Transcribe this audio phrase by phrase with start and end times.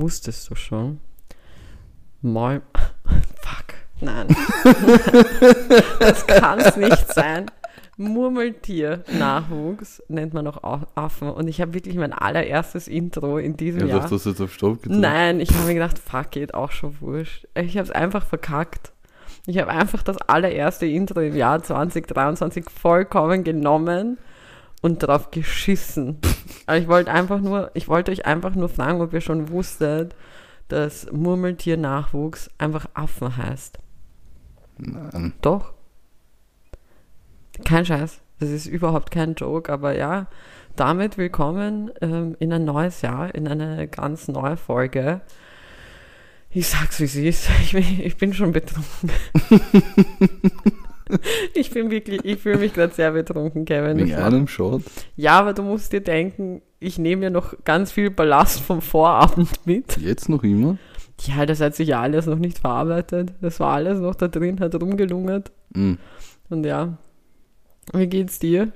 [0.00, 1.00] wusstest du schon?
[2.22, 2.62] Mal.
[3.42, 3.74] Fuck.
[4.00, 4.28] Nein.
[6.00, 7.46] das kann es nicht sein.
[7.96, 11.28] Murmeltier-Nachwuchs nennt man auch Au- Affen.
[11.30, 14.00] Und ich habe wirklich mein allererstes Intro in diesem Ich Jahr.
[14.00, 15.00] dachte, das jetzt auf Stopp gedrückt.
[15.00, 17.46] Nein, ich habe mir gedacht, fuck it, auch schon wurscht.
[17.54, 18.92] Ich habe es einfach verkackt.
[19.46, 24.18] Ich habe einfach das allererste Intro im Jahr 2023 vollkommen genommen
[24.80, 26.18] und drauf geschissen.
[26.66, 30.14] Aber ich wollte einfach nur, ich wollte euch einfach nur fragen, ob ihr schon wusstet,
[30.68, 33.78] dass Murmeltier-Nachwuchs einfach Affen heißt.
[34.78, 35.32] Nein.
[35.42, 35.74] Doch.
[37.64, 38.20] Kein Scheiß.
[38.38, 40.26] Das ist überhaupt kein Joke, aber ja,
[40.76, 45.20] damit willkommen ähm, in ein neues Jahr, in eine ganz neue Folge.
[46.48, 47.50] Ich sag's wie es ist.
[47.62, 49.10] Ich bin, ich bin schon betrunken.
[51.54, 54.08] ich bin wirklich, ich fühle mich gerade sehr betrunken, Kevin.
[54.08, 54.82] Mach- einem Shot?
[55.16, 59.48] Ja, aber du musst dir denken, ich nehme ja noch ganz viel Ballast vom Vorabend
[59.66, 59.96] mit.
[59.98, 60.78] Jetzt noch immer?
[61.22, 63.32] Ja, das hat sich ja alles noch nicht verarbeitet.
[63.42, 65.52] Das war alles noch da drin, hat rumgelungert.
[65.74, 65.98] Mhm.
[66.48, 66.96] Und ja,
[67.92, 68.72] wie geht's dir?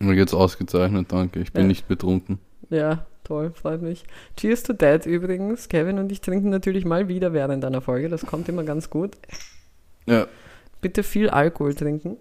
[0.00, 1.40] Mir geht's ausgezeichnet, danke.
[1.40, 1.68] Ich bin Ja.
[1.68, 2.38] nicht betrunken.
[2.70, 4.04] Ja, toll, freut mich.
[4.36, 5.68] Cheers to that übrigens.
[5.68, 8.08] Kevin und ich trinken natürlich mal wieder während einer Folge.
[8.08, 9.12] Das kommt immer ganz gut.
[10.06, 10.26] Ja.
[10.80, 12.16] Bitte viel Alkohol trinken.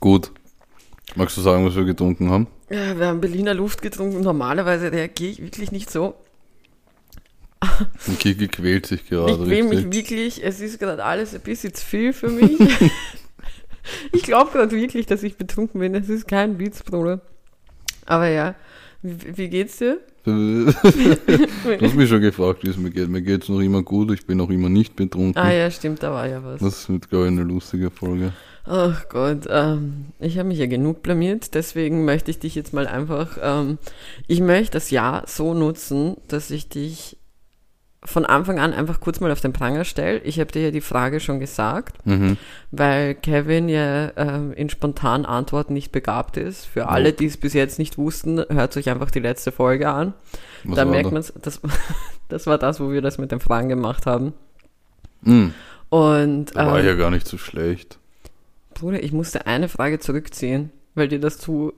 [0.00, 0.32] Gut.
[1.16, 2.46] Magst du sagen, was wir getrunken haben?
[2.70, 4.20] Ja, wir haben Berliner Luft getrunken.
[4.20, 6.14] Normalerweise reagiere ich wirklich nicht so.
[8.06, 11.72] Und Kiki quält sich gerade ich will mich wirklich, es ist gerade alles ein bisschen
[11.72, 12.58] zu viel für mich.
[14.12, 15.92] ich glaube gerade wirklich, dass ich betrunken bin.
[15.92, 17.20] Das ist kein Witz, Bruder.
[18.06, 18.54] Aber ja,
[19.02, 20.00] wie, wie geht's dir?
[20.26, 20.72] du
[21.80, 23.08] hast mich schon gefragt, wie es mir geht.
[23.08, 25.36] Mir geht's noch immer gut, ich bin noch immer nicht betrunken.
[25.36, 26.60] Ah ja, stimmt, da war ja was.
[26.60, 28.32] Das wird, glaube ich, eine lustige Folge.
[28.66, 32.86] Ach Gott, ähm, ich habe mich ja genug blamiert, deswegen möchte ich dich jetzt mal
[32.86, 33.78] einfach, ähm,
[34.26, 37.18] ich möchte das Jahr so nutzen, dass ich dich
[38.06, 40.18] von Anfang an einfach kurz mal auf den Pranger stelle.
[40.20, 42.36] Ich habe dir ja die Frage schon gesagt, Mhm.
[42.70, 46.66] weil Kevin ja ähm, in spontanen Antworten nicht begabt ist.
[46.66, 50.12] Für alle, die es bis jetzt nicht wussten, hört euch einfach die letzte Folge an.
[50.64, 51.60] Was da merkt man es, das,
[52.28, 54.34] das war das, wo wir das mit den Fragen gemacht haben.
[55.22, 55.54] Mhm.
[55.88, 57.98] Und Da war ähm, ja gar nicht so schlecht.
[58.74, 61.72] Bruder, ich musste eine Frage zurückziehen, weil dir das zu,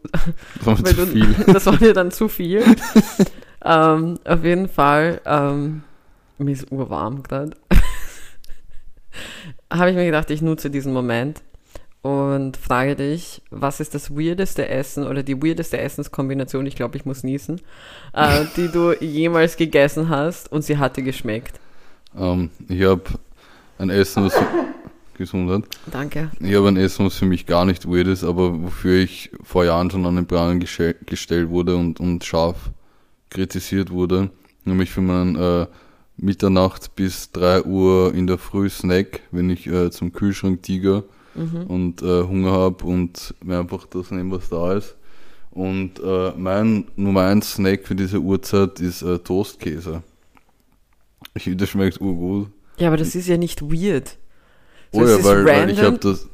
[0.59, 1.35] Das war zu du, viel.
[1.53, 2.65] das war dir dann zu viel.
[3.65, 5.83] ähm, auf jeden Fall, ähm,
[6.39, 7.57] mir ist urwarm gerade.
[9.73, 11.43] Habe ich mir gedacht, ich nutze diesen Moment
[12.03, 17.05] und frage dich, was ist das weirdeste Essen oder die weirdeste Essenskombination, ich glaube, ich
[17.05, 17.61] muss niesen,
[18.13, 21.59] äh, die du jemals gegessen hast und sie hatte geschmeckt.
[22.17, 23.03] Ähm, ich habe
[23.79, 24.35] ein Essen, was
[25.15, 25.65] Gesundheit.
[25.91, 26.31] Danke.
[26.41, 29.65] Ich habe ein Essen, was für mich gar nicht weird ist, aber wofür ich vor
[29.65, 32.71] Jahren schon an den Pranger gestell- gestellt wurde und, und scharf
[33.31, 34.31] kritisiert wurde.
[34.65, 35.67] Nämlich für meinen äh,
[36.17, 41.05] Mitternacht bis 3 Uhr in der Früh Snack, wenn ich äh, zum Kühlschrank tiger
[41.69, 44.97] und äh, Hunger habe und mir einfach das nehmen, was da ist.
[45.51, 50.03] Und äh, mein Nummer 1 Snack für diese Uhrzeit ist äh, Toastkäse.
[51.35, 52.49] Ich finde, das schmeckt urgut.
[52.79, 54.17] Ja, aber das ist ja nicht weird.
[54.93, 56.27] So, Oh ja, weil, weil ich habe das,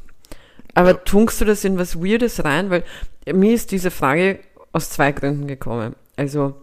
[0.75, 2.71] Aber tunkst du das in was Weirdes rein?
[2.71, 2.85] Weil
[3.33, 4.39] mir ist diese Frage
[4.73, 5.97] aus zwei Gründen gekommen.
[6.17, 6.55] Also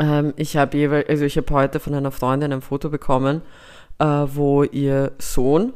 [0.00, 3.42] ähm, ich habe jeweils, also ich habe heute von einer Freundin ein Foto bekommen,
[3.98, 5.74] äh, wo ihr Sohn,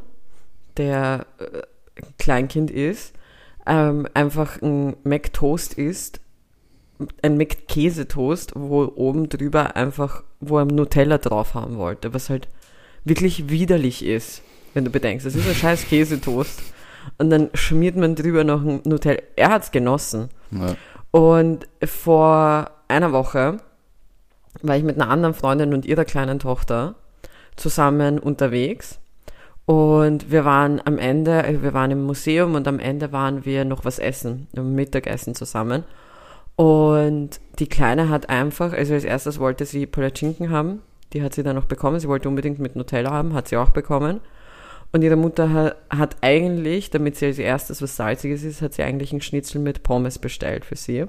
[0.76, 3.14] der äh, ein Kleinkind ist,
[3.66, 6.20] ähm, einfach ein McToast isst,
[7.22, 12.48] ein McKäsetoast, wo oben drüber einfach, wo er Nutella drauf haben wollte, was halt
[13.04, 14.42] wirklich widerlich ist,
[14.72, 15.26] wenn du bedenkst.
[15.26, 16.62] Das ist ein scheiß Käsetoast.
[17.18, 19.20] Und dann schmiert man drüber noch ein Nutella.
[19.36, 20.30] Er hat's genossen.
[20.50, 20.76] ja,
[21.10, 23.58] Und vor einer Woche
[24.66, 26.94] war ich mit einer anderen Freundin und ihrer kleinen Tochter
[27.56, 28.98] zusammen unterwegs.
[29.66, 33.64] Und wir waren am Ende, äh, wir waren im Museum und am Ende waren wir
[33.64, 35.84] noch was essen, ein Mittagessen zusammen.
[36.56, 41.42] Und die Kleine hat einfach, also als erstes wollte sie Palatschinken haben, die hat sie
[41.42, 44.20] dann noch bekommen, sie wollte unbedingt mit Nutella haben, hat sie auch bekommen.
[44.92, 48.82] Und ihre Mutter hat, hat eigentlich, damit sie als erstes was Salziges ist, hat sie
[48.82, 51.06] eigentlich einen Schnitzel mit Pommes bestellt für sie.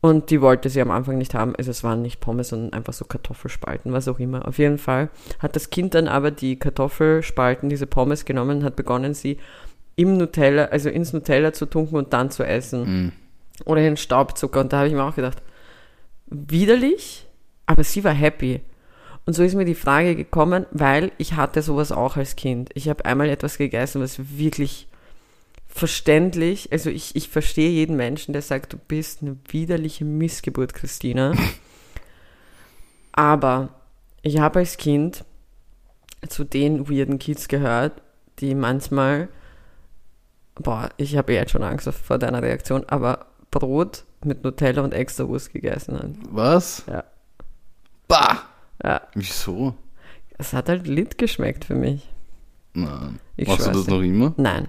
[0.00, 1.56] Und die wollte sie am Anfang nicht haben.
[1.56, 4.46] Also es waren nicht Pommes, sondern einfach so Kartoffelspalten, was auch immer.
[4.46, 5.10] Auf jeden Fall
[5.40, 9.38] hat das Kind dann aber die Kartoffelspalten, diese Pommes genommen und hat begonnen, sie
[9.96, 13.06] im Nutella, also ins Nutella zu tunken und dann zu essen.
[13.06, 13.12] mm,
[13.64, 14.60] Oder in Staubzucker.
[14.60, 15.42] Und da habe ich mir auch gedacht,
[16.26, 17.26] widerlich,
[17.66, 18.60] aber sie war happy.
[19.26, 22.70] Und so ist mir die Frage gekommen, weil ich hatte sowas auch als Kind.
[22.74, 24.86] Ich habe einmal etwas gegessen, was wirklich
[25.78, 31.34] verständlich, also ich, ich verstehe jeden Menschen, der sagt, du bist eine widerliche Missgeburt, Christina.
[33.12, 33.70] Aber
[34.22, 35.24] ich habe als Kind
[36.28, 38.02] zu den weirden Kids gehört,
[38.40, 39.28] die manchmal,
[40.56, 45.26] boah, ich habe jetzt schon Angst vor deiner Reaktion, aber Brot mit Nutella und extra
[45.28, 46.18] Wurst gegessen haben.
[46.30, 46.84] Was?
[46.86, 47.04] Ja.
[48.06, 48.42] Bah!
[48.82, 49.74] Ja, Wieso?
[50.38, 52.08] es hat halt lit geschmeckt für mich.
[52.74, 53.18] Nein.
[53.36, 53.90] Ich Machst du das dir.
[53.90, 54.34] noch immer?
[54.36, 54.68] Nein.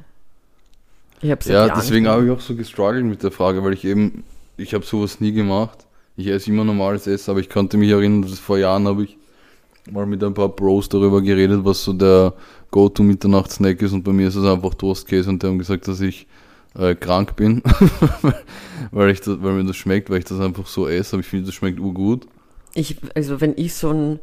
[1.21, 4.23] Ich habe Ja, deswegen habe ich auch so gestruggelt mit der Frage, weil ich eben,
[4.57, 5.85] ich habe sowas nie gemacht.
[6.15, 9.17] Ich esse immer normales Essen, aber ich konnte mich erinnern, dass vor Jahren habe ich
[9.91, 12.33] mal mit ein paar Bros darüber geredet, was so der
[12.71, 16.27] Go-To-Mitternachts-Snack ist und bei mir ist es einfach Toastkäse und die haben gesagt, dass ich
[16.77, 17.63] äh, krank bin,
[18.91, 21.27] weil, ich das, weil mir das schmeckt, weil ich das einfach so esse, aber ich
[21.27, 22.27] finde, das schmeckt urgut.
[22.75, 24.19] Ich, also wenn ich so ein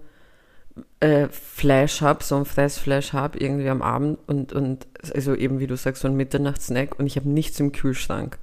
[1.00, 5.66] äh, Flash habe, so ein Fressflash habe, irgendwie am Abend und, und also eben wie
[5.66, 8.38] du sagst, so ein Mitternachtssnack und ich habe nichts im Kühlschrank.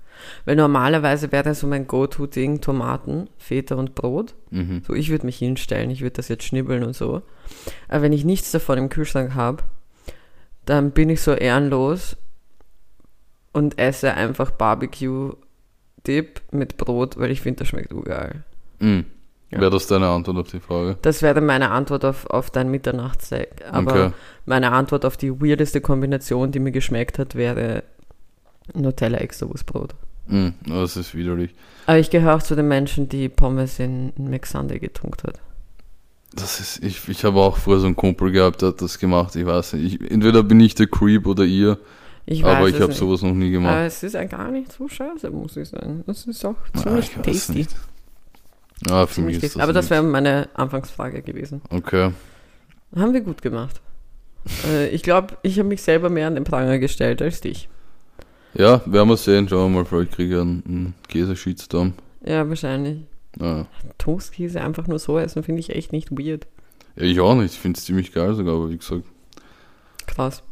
[0.46, 4.36] Weil normalerweise wäre so mein Go-To-Ding Tomaten, Feta und Brot.
[4.52, 4.84] Mhm.
[4.86, 7.24] So, ich würde mich hinstellen, ich würde das jetzt schnibbeln und so.
[7.90, 9.64] Aber wenn ich nichts davon im Kühlschrank habe,
[10.66, 12.16] dann bin ich so ehrenlos
[13.52, 18.44] und esse einfach Barbecue-Dip mit Brot, weil ich finde, das schmeckt urgeil.
[18.80, 19.06] Mhm.
[19.54, 19.60] Ja.
[19.62, 20.98] Wäre das deine Antwort auf die Frage?
[21.02, 23.64] Das wäre meine Antwort auf, auf dein Mitternachtssnack.
[23.72, 24.14] Aber Okay.
[24.46, 27.84] meine Antwort auf die weirdeste Kombination, die mir geschmeckt hat, wäre
[28.74, 29.96] Nutella extra Wurstbrot.
[30.28, 30.54] Mhm.
[30.68, 31.54] Das ist widerlich.
[31.86, 35.40] Aber ich gehöre auch zu den Menschen, die Pommes in, McSunday getunkt hat.
[36.36, 39.36] Das ist, ich, ich habe auch vorher so einen Kumpel gehabt, der hat das gemacht,
[39.36, 40.02] ich weiß nicht.
[40.02, 41.78] Ich, entweder bin ich der Creep oder ihr,
[42.26, 43.74] Ich aber weiß ich es habe sowas noch nie gemacht.
[43.74, 46.04] Aber es ist ja gar nicht so scheiße, muss ich sagen.
[46.08, 47.52] Das ist auch Ah, ziemlich ich weiß tasty.
[47.54, 47.76] nicht.
[48.90, 51.62] Ja, für Ziemlich mich ist das Aber das wäre meine Anfangsfrage gewesen.
[51.70, 52.12] Okay.
[52.96, 53.82] Haben wir gut gemacht.
[54.68, 57.70] äh, ich glaube, ich habe mich selber mehr an den Pranger gestellt als dich.
[58.54, 59.48] Ja, werden wir sehen.
[59.50, 61.94] Schauen wir mal, vielleicht kriege ich einen, einen Käse-Shitstorm.
[62.26, 63.00] Ja, wahrscheinlich.
[63.40, 63.66] Ja.
[63.98, 66.46] Toastkäse einfach nur so essen, finde ich echt nicht weird.
[66.96, 67.54] ja, ich auch nicht.
[67.54, 69.04] Ich finde es ziemlich geil sogar, aber wie gesagt.
[70.06, 70.44] Krass.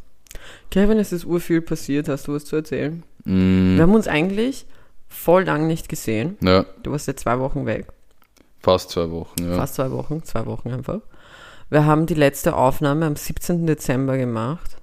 [0.72, 2.08] Kevin, es ist urviel passiert.
[2.10, 3.04] Hast du was zu erzählen?
[3.26, 4.66] Mm, Wir haben uns eigentlich
[5.10, 6.38] voll lang nicht gesehen.
[6.42, 7.88] ja, Du warst ja zwei Wochen weg.
[8.62, 9.56] Fast zwei Wochen, ja.
[9.56, 10.24] Fast zwei Wochen.
[10.24, 11.00] Zwei Wochen einfach.
[11.70, 13.66] Wir haben die letzte Aufnahme am 17.
[13.66, 14.78] Dezember gemacht.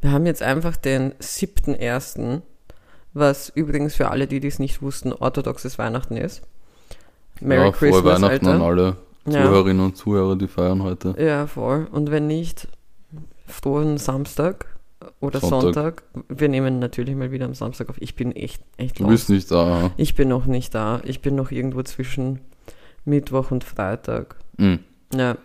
[0.00, 2.42] Wir haben jetzt einfach den 7.1.,
[3.14, 6.42] was übrigens für alle, die dies nicht wussten, orthodoxes Weihnachten ist.
[7.40, 8.54] Merry ja, frohe Christmas, Weihnachten Alter.
[8.54, 8.96] an alle
[9.26, 9.44] Ja.
[9.44, 11.14] Zuhörerinnen und Zuhörer, die feiern heute.
[11.18, 11.88] Ja, voll.
[11.90, 12.68] Und wenn nicht,
[13.46, 14.66] frohen Samstag
[15.20, 15.60] oder Sonntag.
[15.60, 16.02] Sonntag.
[16.28, 17.96] Wir nehmen natürlich mal wieder am Samstag auf.
[18.00, 19.90] Ich bin echt, echt Du bist nicht da.
[19.96, 21.00] Ich bin noch nicht da.
[21.04, 22.40] Ich bin noch irgendwo zwischen
[23.04, 24.36] Mittwoch und Freitag.
[24.56, 24.76] Mm.
[25.14, 25.36] Ja,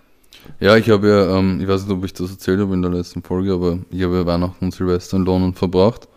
[0.60, 2.92] Ja, ich habe ja, ähm, ich weiß nicht, ob ich das erzählt habe in der
[2.92, 6.08] letzten Folge, aber ich habe ja Weihnachten und Silvester in London verbracht.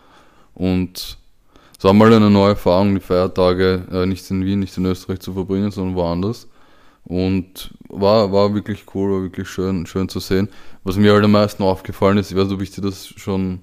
[0.55, 1.19] Und
[1.77, 5.21] es war mal eine neue Erfahrung, die Feiertage äh, nicht in Wien, nicht in Österreich
[5.21, 6.49] zu verbringen, sondern woanders.
[7.05, 10.49] Und war, war wirklich cool, war wirklich schön, schön zu sehen.
[10.85, 13.61] Was mir halt am meisten aufgefallen ist, ich weiß nicht, ob ich dir das schon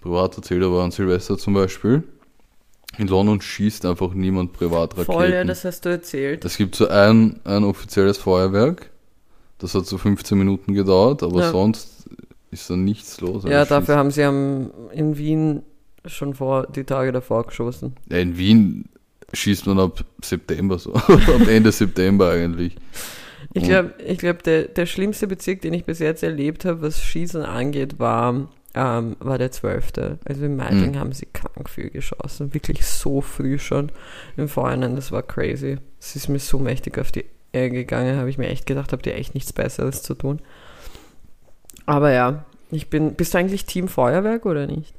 [0.00, 2.04] privat erzählt habe, an Silvester zum Beispiel.
[2.98, 5.12] In London schießt einfach niemand privat Raketen.
[5.12, 6.44] voll, ja, das hast du erzählt.
[6.44, 8.90] Es gibt so ein, ein offizielles Feuerwerk.
[9.58, 11.50] Das hat so 15 Minuten gedauert, aber Ja.
[11.50, 12.08] sonst
[12.50, 13.44] ist da nichts los.
[13.44, 15.62] ja, dafür haben sie am, in Wien
[16.06, 17.94] schon vor die Tage davor geschossen.
[18.08, 18.84] schießt- Ja, in Wien
[19.32, 20.92] schießt man ab September so.
[20.94, 22.76] ab Ende September eigentlich.
[23.54, 27.02] Ich glaube, ich glaub, der, der schlimmste Bezirk, den ich bis jetzt erlebt habe, was
[27.02, 29.92] Schießen angeht, war, ähm, war der 12.
[30.24, 30.98] Also in Meidling Mhm.
[30.98, 32.52] haben sie krank viel geschossen.
[32.54, 33.90] Wirklich so früh schon
[34.36, 34.94] im Vorhinein.
[34.96, 35.78] Das war crazy.
[35.98, 39.06] Es ist mir so mächtig auf die Eier gegangen, habe ich mir echt gedacht, habt
[39.06, 40.40] ihr echt nichts Besseres zu tun.
[41.86, 43.14] Aber ja, ich bin.
[43.14, 44.92] Bist du eigentlich Team Feuerwerk oder nicht?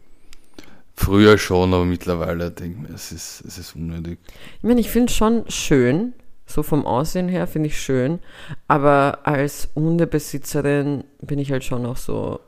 [0.96, 4.18] Früher schon, aber mittlerweile denke ich mir, es ist, es ist unnötig.
[4.58, 6.14] Ich meine, ich finde es schon schön,
[6.48, 8.18] so vom Aussehen her finde ich schön,
[8.68, 12.40] aber als Hundebesitzerin bin ich halt schon noch so,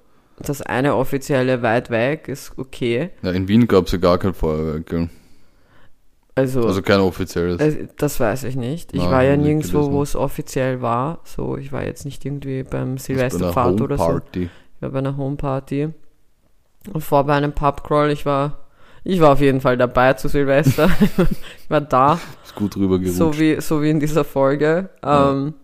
[0.44, 3.12] das eine offizielle weit weg ist okay.
[3.22, 5.10] Ja, in Wien gab es ja gar kein Feuerwerk, gell?
[6.36, 7.60] Also, Also kein offizielles.
[7.60, 8.94] äh, das weiß ich nicht.
[8.94, 11.20] Ich Nein, war ja nirgendwo, wo es offiziell war.
[11.26, 14.22] So, ich war jetzt nicht irgendwie beim Silvesterfahrt oder so.
[14.34, 15.90] Ich war bei einer Homeparty.
[16.94, 18.60] Und vor bei einem Pubcrawl, ich war,
[19.04, 20.90] ich war auf jeden Fall dabei zu Silvester.
[21.62, 22.20] ich war da.
[22.46, 23.18] Ist gut rübergerutscht.
[23.18, 24.90] So wie, so wie in dieser Folge.
[25.04, 25.32] Ja.
[25.32, 25.56] Ähm,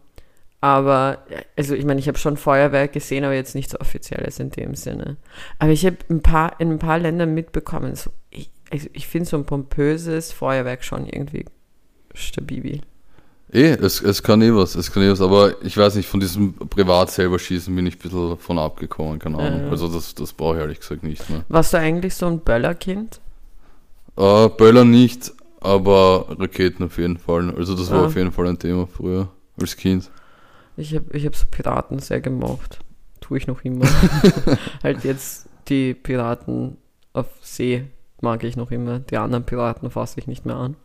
[0.66, 1.20] aber,
[1.56, 5.18] also ich meine, ich habe schon Feuerwerk gesehen, aber jetzt nichts Offizielles in dem Sinne.
[5.60, 9.30] Aber ich habe ein paar, in ein paar Ländern mitbekommen, so, ich, also ich finde
[9.30, 11.46] so ein pompöses Feuerwerk schon irgendwie
[12.16, 12.82] stabil.
[13.54, 16.20] Eh, es, es kann eh was, es kann eh was, aber ich weiß nicht, von
[16.20, 19.62] diesem privat selber schießen bin ich ein bisschen von abgekommen, keine Ahnung.
[19.66, 19.70] Ja.
[19.70, 21.46] Also das, das brauche ich ehrlich gesagt nicht mehr.
[21.48, 23.20] Warst du eigentlich so ein Böllerkind?
[24.18, 25.32] Äh, Böller nicht,
[25.62, 27.54] aber Raketen auf jeden Fall.
[27.56, 28.06] Also das war Ah.
[28.08, 29.30] auf jeden Fall ein Thema früher,
[29.62, 30.10] als Kind.
[30.78, 32.80] Ich habe ich hab so Piraten sehr gemocht.
[33.22, 33.86] Tue ich noch immer.
[34.84, 36.78] halt jetzt die Piraten
[37.14, 37.86] auf See
[38.22, 39.00] mag ich noch immer.
[39.00, 40.76] Die anderen Piraten fasse ich nicht mehr an.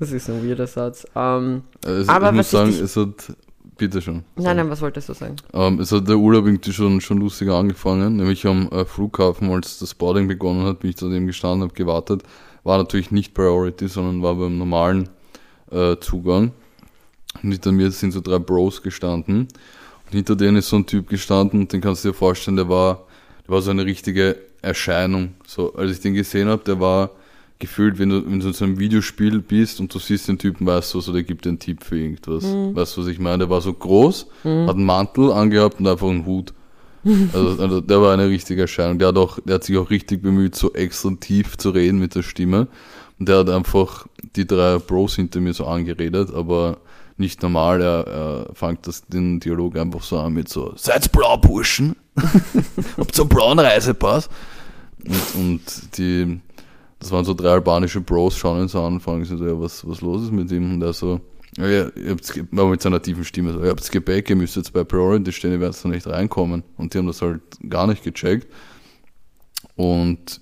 [0.00, 1.06] Das ist ein weirder Satz.
[1.14, 3.36] Ähm, Also Aber ich muss was ich sagen, dich- es hat,
[3.78, 4.24] bitte schon.
[4.36, 5.36] nein, nein, was wolltest du sagen?
[5.52, 9.78] Ähm, es hat der Urlaub irgendwie schon, schon lustiger angefangen, nämlich am äh, Flughafen, als
[9.78, 12.22] das Boarding begonnen hat, bin ich dort eben gestanden, habe gewartet,
[12.64, 15.08] war natürlich nicht Priority, sondern war beim normalen
[15.70, 16.52] äh, Zugang.
[17.42, 19.48] Und hinter mir sind so drei Bros gestanden.
[20.06, 22.68] Und hinter denen ist so ein Typ gestanden, und den kannst du dir vorstellen, der
[22.68, 23.06] war,
[23.46, 25.34] der war so eine richtige Erscheinung.
[25.46, 27.10] So, als ich den gesehen habe, der war
[27.58, 30.66] gefühlt, wenn du, wenn du in so einem Videospiel bist und du siehst den Typen,
[30.66, 32.44] weißt du, so, der gibt dir einen Tipp für irgendwas.
[32.44, 33.38] Weißt du, was ich meine?
[33.38, 36.52] Der war so groß, hat einen Mantel angehabt und einfach einen Hut.
[37.34, 38.98] Also, also der war eine richtige Erscheinung.
[38.98, 42.14] Der hat, auch, der hat sich auch richtig bemüht, so extra tief zu reden mit
[42.14, 42.66] der Stimme.
[43.18, 46.78] Und der hat einfach die drei Bros hinter mir so angeredet, aber
[47.16, 47.80] nicht normal.
[47.80, 51.96] Er, er fängt das, den Dialog einfach so an mit so, seid's blau, Burschen?
[52.96, 54.28] Habt ihr einen blauen Reisepass?
[55.06, 56.40] Und, und die,
[56.98, 59.86] das waren so drei albanische Bros, schauen ihn so an fragen sich so, ja, was,
[59.86, 60.74] was los ist mit ihm?
[60.74, 61.20] Und er so,
[61.58, 64.72] ja, ihr habt's, aber mit seiner tiefen Stimme so, ihr habt's Gepäck, ihr müsst jetzt
[64.72, 66.64] bei Priority stehen, ihr werdet da nicht reinkommen.
[66.76, 68.48] Und die haben das halt gar nicht gecheckt.
[69.76, 70.40] Und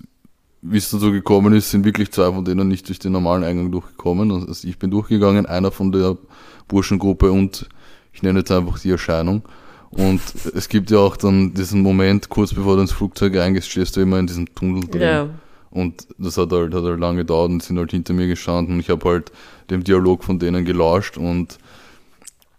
[0.61, 3.71] wie es dazu gekommen ist, sind wirklich zwei von denen nicht durch den normalen Eingang
[3.71, 4.31] durchgekommen.
[4.31, 6.17] Also ich bin durchgegangen, einer von der
[6.67, 7.67] Burschengruppe und
[8.13, 9.43] ich nenne jetzt einfach die Erscheinung.
[9.89, 10.21] Und
[10.55, 14.01] es gibt ja auch dann diesen Moment, kurz bevor du ins Flugzeug reingehst, stehst du
[14.01, 15.01] immer in diesem Tunnel drin.
[15.01, 15.29] Ja.
[15.69, 18.75] Und das hat halt, hat halt lange gedauert und sind halt hinter mir gestanden.
[18.75, 19.31] Und ich habe halt
[19.69, 21.57] dem Dialog von denen gelauscht und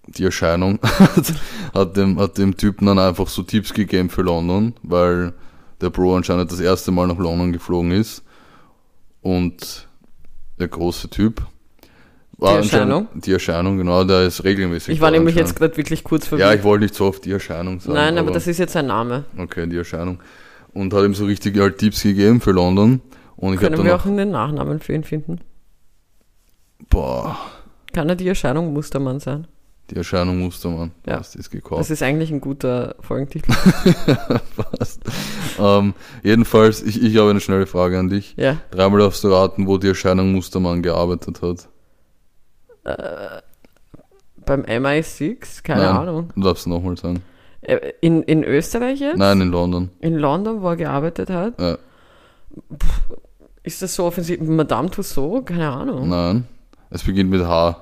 [0.07, 1.35] die Erscheinung hat,
[1.73, 5.33] hat, dem, hat dem Typen dann einfach so Tipps gegeben für London, weil
[5.81, 8.23] der Bro anscheinend das erste Mal nach London geflogen ist.
[9.23, 9.89] Und
[10.59, 11.47] der große Typ
[12.45, 13.09] war Die Erscheinung?
[13.15, 14.95] Die Erscheinung, genau, der ist regelmäßig.
[14.95, 16.55] Ich war da nämlich jetzt gerade wirklich kurz Ja, verwirrt.
[16.59, 17.95] ich wollte nicht so oft die Erscheinung sagen.
[17.95, 19.25] Nein, aber das ist jetzt ein Name.
[19.37, 20.21] Okay, die Erscheinung.
[20.73, 23.01] Und hat ihm so richtig halt Tipps gegeben für London.
[23.37, 25.41] Und ich Können wir auch, auch einen Nachnamen für ihn finden?
[26.91, 27.37] boah,
[27.93, 29.47] Kann er die Erscheinung Mustermann sein?
[29.91, 30.93] die Erscheinung Mustermann.
[31.07, 31.19] Ja.
[31.19, 31.79] Passt, ist gekauft.
[31.79, 33.53] Das ist eigentlich ein guter Folgentitel.
[34.57, 35.03] Passt.
[35.59, 38.35] ähm, jedenfalls, ich, ich habe eine schnelle Frage an dich.
[38.39, 38.57] ja.
[38.71, 41.69] Dreimal darfst du raten, wo die Erscheinung Mustermann gearbeitet hat.
[42.85, 45.63] Beim MI6?
[45.63, 46.33] Keine Nein, Ahnung.
[46.37, 47.23] Du darfst nochmal sagen.
[47.63, 49.17] Äh, In, in Österreich jetzt?
[49.17, 49.91] Nein, in London.
[50.01, 51.59] In London, wo er gearbeitet hat?
[51.61, 51.79] Ja.
[53.63, 54.41] Ist das so offensiv?
[54.43, 55.47] Madame Tussauds?
[55.47, 56.09] Keine Ahnung.
[56.09, 56.47] Nein.
[56.91, 57.81] Es beginnt mit H.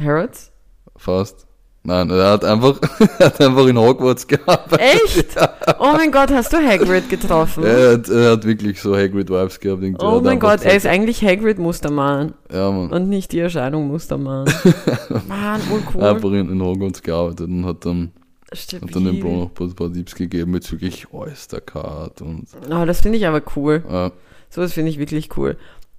[0.00, 0.52] Harrods?
[0.96, 1.46] Fast.
[1.82, 2.78] Nein, er hat einfach,
[3.18, 4.80] er hat einfach in Hogwarts gearbeitet.
[4.80, 5.36] Echt?
[5.78, 7.64] Oh mein Gott, hast du Hagrid getroffen?
[7.64, 9.82] Er hat, er hat wirklich so Hagrid-Vibes gehabt.
[9.82, 10.04] irgendwie.
[10.04, 12.90] Er Oh hat mein Gott, er gesagt- ist eigentlich Hagrid Mustermann Ja, Mann.
[12.90, 14.44] und nicht die Erscheinung Mustermann.
[15.28, 16.02] Mann, urcool.
[16.04, 18.12] Einfach in, in Hogwarts gearbeitet und hat dann,
[18.52, 18.86] Stabil.
[18.88, 23.16] hat dann dem Bro noch ein paar, Tipps gegeben bezüglich Oystercard und Oh, das finde
[23.16, 23.82] ich aber cool.
[23.90, 24.10] äh,
[24.50, 25.56] Sowas finde ich wirklich cool.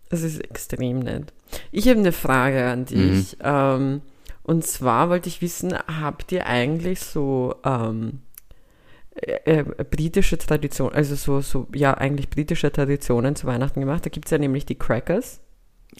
[0.09, 1.33] Das ist extrem nett.
[1.71, 3.35] Ich habe eine Frage an dich.
[3.43, 4.01] Ähm,
[4.43, 8.21] und zwar wollte ich wissen, habt ihr eigentlich so ähm,
[9.15, 14.05] äh, äh, britische Tradition, also so, so, ja, eigentlich britische Traditionen zu Weihnachten gemacht?
[14.05, 15.41] Da gibt es ja nämlich die Crackers.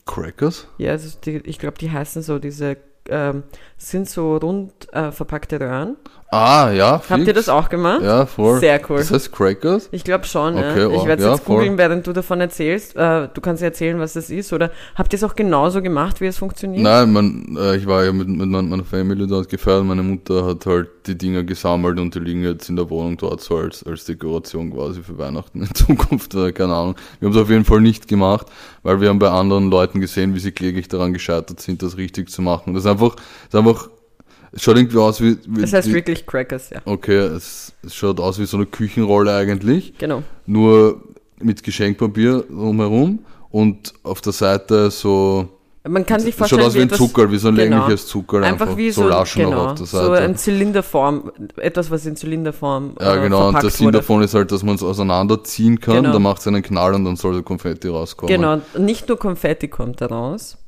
[0.06, 0.68] Crackers?
[0.78, 2.78] Ja, also die, ich glaube, die heißen so diese,
[3.10, 3.44] ähm,
[3.90, 5.98] sind so rund äh, verpackte Röhren.
[6.34, 7.10] Ah, ja, fix.
[7.10, 8.02] Habt ihr das auch gemacht?
[8.04, 8.60] Ja, voll.
[8.62, 9.00] Sehr cool.
[9.00, 9.90] Das heißt Crackers?
[9.92, 10.54] Ich glaube schon.
[10.58, 10.90] Okay, ja.
[10.90, 11.58] Ich werde es ja, jetzt voll.
[11.58, 12.96] googeln, während du davon erzählst.
[12.96, 14.54] Äh, du kannst ja erzählen, was das ist.
[14.54, 16.84] Oder habt ihr es auch genauso gemacht, wie es funktioniert?
[16.84, 19.84] Nein, man, äh, ich war ja mit, mit mein- meiner Familie dort gefeiert.
[19.84, 23.42] Meine Mutter hat halt die Dinger gesammelt und die liegen jetzt in der Wohnung dort
[23.42, 26.34] so als, als Dekoration quasi für Weihnachten in Zukunft.
[26.36, 26.96] Äh, keine Ahnung.
[27.20, 28.48] Wir haben es auf jeden Fall nicht gemacht,
[28.84, 32.30] weil wir haben bei anderen Leuten gesehen, wie sie kläglich daran gescheitert sind, das richtig
[32.30, 32.74] zu machen.
[32.74, 33.71] Das ist einfach, das ist einfach,
[34.54, 36.82] es schaut irgendwie aus wie, wie Das heißt wie, wirklich Crackers, ja.
[36.86, 39.98] okay, es, es schaut aus wie so eine Küchenrolle eigentlich.
[39.98, 40.24] Genau.
[40.46, 41.02] nur
[41.44, 45.50] mit Geschenkpapier drumherum und auf der Seite so.
[45.88, 47.78] Man kann sich es schaut vorstellen, aus wie ein Zuckerl, wie so ein genau.
[47.78, 48.44] längliches Zuckerl.
[48.44, 50.24] Einfach, wie so, Laschen genau, auf der so Seite.
[50.24, 53.48] ein Zylinderform, etwas, was in Zylinderform ja, äh, genau.
[53.48, 55.96] Und der Sinn davon ist halt, dass man es auseinanderziehen kann.
[55.96, 56.14] Genau.
[56.14, 58.36] Dann macht es einen Knall und dann soll der Konfetti rauskommen.
[58.36, 60.60] Genau, nicht nur Konfetti kommt da raus,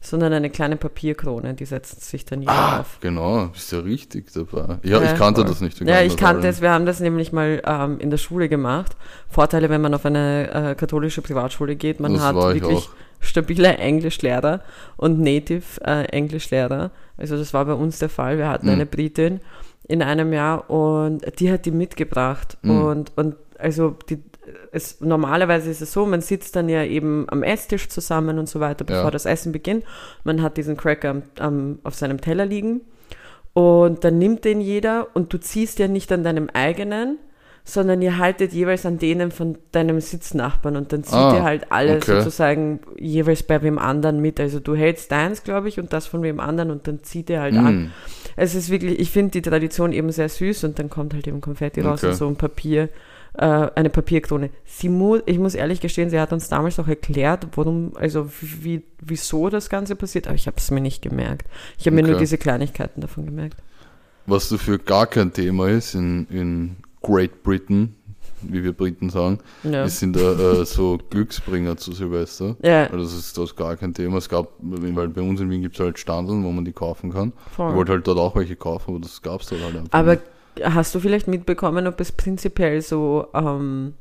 [0.00, 2.98] sondern eine kleine Papierkrone, die setzt sich dann hier Ah, auf.
[3.00, 3.46] genau.
[3.48, 4.78] Bist ja richtig dabei.
[4.84, 5.50] Ja, Ja, ich kannte voll.
[5.50, 5.80] das nicht.
[5.80, 6.60] Ja, ich kannte es.
[6.60, 8.96] Wir haben das nämlich mal ähm, in der Schule gemacht.
[9.28, 12.88] Vorteile, wenn man auf eine äh, katholische Privatschule geht, man Das hat wirklich auch.
[13.20, 14.60] stabile Englischlehrer
[14.96, 16.92] und Native äh, Englischlehrer.
[17.16, 18.38] Also das war bei uns der Fall.
[18.38, 18.72] Wir hatten Mhm.
[18.72, 19.40] eine Britin
[19.88, 22.82] in einem Jahr und die hat die mitgebracht Mhm.
[22.82, 24.22] und und also die
[24.72, 28.60] es, normalerweise ist es so, man sitzt dann ja eben am Esstisch zusammen und so
[28.60, 29.10] weiter, bevor Ja.
[29.10, 29.84] das Essen beginnt.
[30.24, 32.80] Man hat diesen Cracker am, am, auf seinem Teller liegen
[33.52, 37.18] und dann nimmt den jeder und du ziehst ja nicht an deinem eigenen,
[37.64, 41.70] sondern ihr haltet jeweils an denen von deinem Sitznachbarn und dann zieht Ah, ihr halt
[41.70, 42.16] alle okay.
[42.20, 44.40] sozusagen jeweils bei wem anderen mit.
[44.40, 47.40] Also du hältst deins, glaube ich, und das von wem anderen und dann zieht ihr
[47.42, 47.76] halt an.
[47.84, 47.90] Mm.
[48.36, 51.42] Es ist wirklich, ich finde die Tradition eben sehr süß und dann kommt halt eben
[51.42, 52.12] Konfetti raus Okay.
[52.12, 52.88] und so ein Papier,
[53.34, 53.44] äh,
[53.74, 54.50] eine Papierkrone.
[54.64, 58.82] Sie mu ich muss ehrlich gestehen, sie hat uns damals auch erklärt, warum, also wie,
[59.00, 61.46] wieso das Ganze passiert, aber ich habe es mir nicht gemerkt.
[61.78, 62.20] Ich habe mir nur Okay.
[62.20, 63.56] diese Kleinigkeiten davon gemerkt.
[64.26, 67.94] Was dafür gar kein Thema ist in, in Great Britain,
[68.42, 69.84] wie wir Briten sagen, Ja.
[69.84, 72.56] ist sind da äh, so Glücksbringer zu Silvester.
[72.62, 74.18] Ja, Also das ist das gar kein Thema.
[74.18, 77.12] Es gab, weil bei uns in Wien gibt es halt Standeln, wo man die kaufen
[77.12, 77.32] kann.
[77.50, 77.74] Ich voll.
[77.74, 79.92] wollte halt dort auch welche kaufen, aber das gab es dort halt einfach.
[79.98, 80.22] Aber nicht.
[80.62, 83.94] Hast du vielleicht mitbekommen, ob es prinzipiell so, ähm,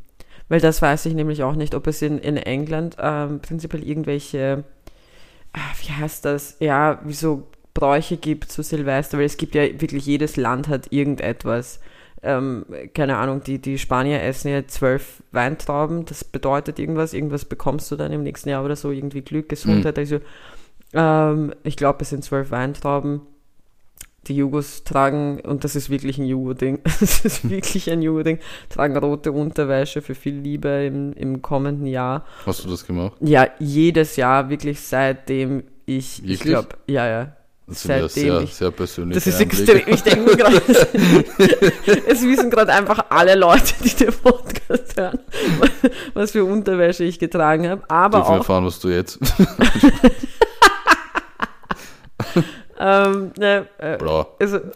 [0.50, 4.64] weil das weiß ich nämlich auch nicht, ob es in, in England ähm, prinzipiell irgendwelche,
[5.54, 9.64] ah, wie heißt das, ja, wie so Bräuche gibt zu Silvester, weil es gibt ja
[9.64, 11.80] wirklich, jedes Land hat irgendetwas.
[12.24, 17.92] Ähm, keine Ahnung, die, die Spanier essen ja zwölf Weintrauben, das bedeutet irgendwas, irgendwas bekommst
[17.92, 20.20] du dann im nächsten Jahr oder so, irgendwie Glück, Gesundheit, also
[20.94, 23.22] ähm, ich glaube, es sind zwölf Weintrauben
[24.28, 28.98] die Jugos tragen, und das ist wirklich ein Jugo-Ding, das ist wirklich ein Jugo-Ding, tragen
[28.98, 32.26] rote Unterwäsche für viel Liebe im, im kommenden Jahr.
[32.46, 33.14] Hast du das gemacht?
[33.22, 36.42] Ja, jedes Jahr, wirklich seitdem ich, ich Wirklich?
[36.42, 37.34] glaube, ja, ja.
[37.70, 40.56] Das Seitdem sehr, ich- sehr persönliche Das ist extrem, ich denke mir gerade,
[42.08, 45.20] es wissen gerade einfach alle Leute, die den Podcast hören,
[46.14, 49.20] was für Unterwäsche ich getragen habe, aber Dürfen auch, erfahren, was du jetzt?
[52.80, 54.28] ähm, ne, äh, Bra.
[54.40, 54.60] Also,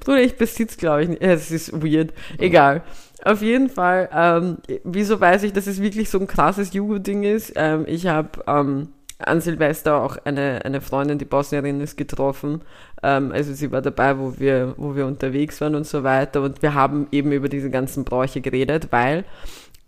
[0.00, 1.22] Bruder, ich besitze, glaube ich, nicht.
[1.22, 2.12] Es ist weird.
[2.38, 2.82] Egal.
[3.24, 7.52] Auf jeden Fall, ähm, wieso weiß ich, dass es wirklich so ein krasses Jugo-Ding ist?
[7.56, 12.62] Ähm, ich habe ähm, an Silvester auch eine, eine Freundin, die Bosnierin ist, getroffen.
[13.02, 16.42] Ähm, also sie war dabei, wo wir, wo wir unterwegs waren und so weiter.
[16.42, 19.24] Und wir haben eben über diese ganzen Bräuche geredet, weil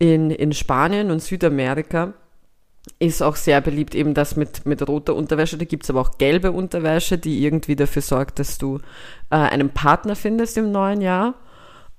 [0.01, 2.13] in, in Spanien und Südamerika
[2.99, 5.59] ist auch sehr beliebt eben das mit, mit roter Unterwäsche.
[5.59, 8.79] Da gibt's aber auch gelbe Unterwäsche, die irgendwie dafür sorgt, dass du
[9.31, 11.35] äh, einen Partner findest im neuen Jahr.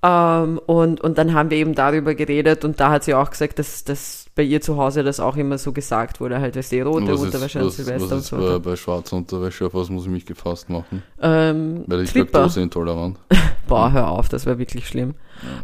[0.03, 3.59] Ähm, und, und dann haben wir eben darüber geredet und da hat sie auch gesagt,
[3.59, 6.79] dass, dass bei ihr zu Hause das auch immer so gesagt wurde, halt, dass die
[6.81, 9.65] rote was ist, Unterwäsche an was, Silvester was und ist so bei, bei schwarzer Unterwäsche?
[9.65, 11.03] Auf was muss ich mich gefasst machen?
[11.21, 12.39] Ähm, Weil ich Tripper.
[12.39, 13.17] laktoseintolerant.
[13.67, 15.15] Boah, hör auf, das wäre wirklich schlimm.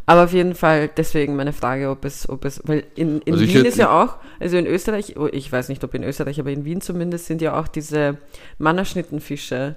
[0.06, 3.46] Aber auf jeden Fall, deswegen meine Frage, ob es, ob es, weil in, in Also
[3.46, 6.40] Wien hätte- ist ja auch, also in Österreich, oh, ich weiß nicht, ob in Österreich,
[6.40, 8.18] aber in Wien zumindest sind ja auch diese
[8.58, 9.76] Mannerschnittenfische.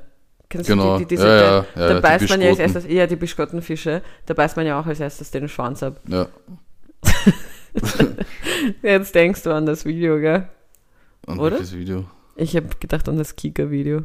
[0.49, 0.95] Kennst Genau.
[0.95, 3.07] du die, die, diese, Ja, ja, da, ja, da beißt man ja als erstes, ja,
[3.07, 6.01] die Bischkottenfische, da beißt man ja auch als erstes den Schwanz ab.
[6.09, 6.27] Ja.
[8.83, 10.49] Jetzt denkst du an das Video, gell?
[11.27, 11.53] Und Oder?
[11.57, 12.05] welches Video?
[12.37, 14.03] Ich habe gedacht an das Kika-Video.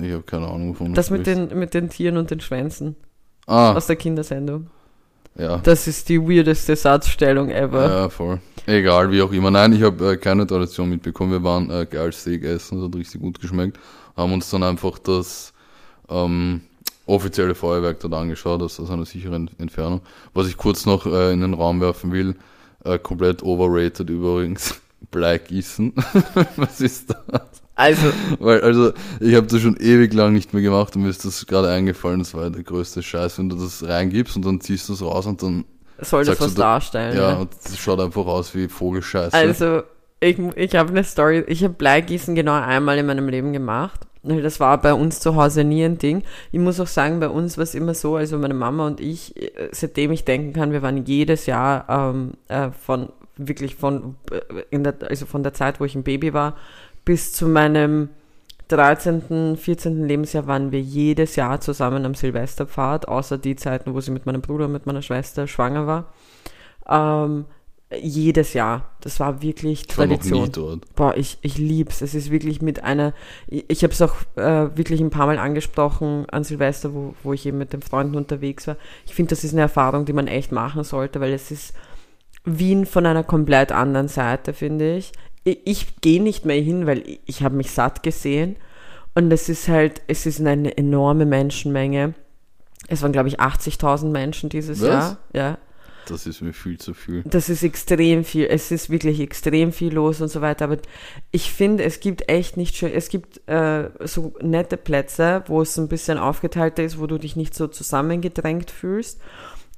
[0.00, 2.96] Ich habe keine Ahnung wovon Das mit den, mit den Tieren und den Schwänzen
[3.46, 4.68] Ah, aus der Kindersendung.
[5.36, 5.58] ja.
[5.58, 7.88] Das ist die weirdeste Satzstellung ever.
[7.88, 8.40] Ja, voll.
[8.66, 9.50] Egal, wie auch immer.
[9.50, 11.30] Nein, ich habe äh, keine Tradition mitbekommen.
[11.32, 13.78] Wir waren äh, geil Steak essen, das hat richtig gut geschmeckt.
[14.16, 15.52] Haben uns dann einfach das
[16.08, 16.62] ähm,
[17.06, 20.00] offizielle Feuerwerk dort angeschaut, das aus einer sicheren Entfernung.
[20.32, 22.36] Was ich kurz noch äh, in den Raum werfen will,
[22.84, 25.92] äh, komplett overrated übrigens, Bleigießen.
[26.56, 27.42] Was ist das?
[27.76, 28.06] Also,
[28.38, 31.44] Weil, also, ich habe das schon ewig lang nicht mehr gemacht und mir ist das
[31.46, 34.92] gerade eingefallen, das war der größte Scheiß, wenn du das reingibst und dann ziehst du
[34.92, 35.64] es raus und dann,
[35.98, 37.16] soll das du was da- darstellen?
[37.16, 37.38] ja, ne?
[37.40, 39.36] und das schaut einfach aus wie Vogelscheiße.
[39.36, 39.82] Also,
[40.20, 41.44] ich, ich habe eine Story.
[41.48, 44.00] Ich habe Bleigießen genau einmal in meinem Leben gemacht.
[44.24, 46.22] Weil Das war bei uns zu Hause nie ein Ding.
[46.50, 49.36] Ich muss auch sagen, bei uns war es immer so, also meine Mama und ich,
[49.36, 54.78] äh, seitdem ich denken kann, wir waren jedes Jahr ähm, äh, von, wirklich von, äh,
[54.78, 56.56] der, also von der Zeit, wo ich ein Baby war,
[57.04, 58.08] bis zu meinem
[58.68, 60.08] 13., 14.
[60.08, 64.40] Lebensjahr waren wir jedes Jahr zusammen am Silvesterpfad, außer die Zeiten, wo sie mit meinem
[64.40, 66.12] Bruder und mit meiner Schwester schwanger war.
[66.88, 67.44] Ähm,
[67.92, 68.90] jedes Jahr.
[69.00, 70.44] Das war wirklich ich war noch Tradition.
[70.44, 70.94] nie dort.
[70.94, 72.00] Boah, ich, ich lieb's.
[72.00, 73.12] Es ist wirklich mit einer,
[73.46, 77.32] ich, ich habe es auch äh, wirklich ein paar Mal angesprochen an Silvester, wo, wo
[77.32, 78.76] ich eben mit den Freunden unterwegs war.
[79.06, 81.74] Ich finde, das ist eine Erfahrung, die man echt machen sollte, weil es ist
[82.44, 85.12] Wien von einer komplett anderen Seite, finde ich.
[85.44, 88.56] Ich, ich gehe nicht mehr hin, weil ich, ich habe mich satt gesehen
[89.14, 92.14] und es ist halt, es ist eine enorme Menschenmenge.
[92.88, 94.88] Es waren, glaube ich, 80.000 Menschen dieses Was?
[94.88, 95.18] Jahr.
[95.32, 95.58] Ja.
[96.08, 97.22] Das ist mir viel zu viel.
[97.24, 100.78] Das ist extrem viel, es ist wirklich extrem viel los und so weiter, aber
[101.30, 105.76] ich finde, es gibt echt nicht schön, es gibt äh, so nette Plätze, wo es
[105.78, 109.20] ein bisschen aufgeteilter ist, wo du dich nicht so zusammengedrängt fühlst,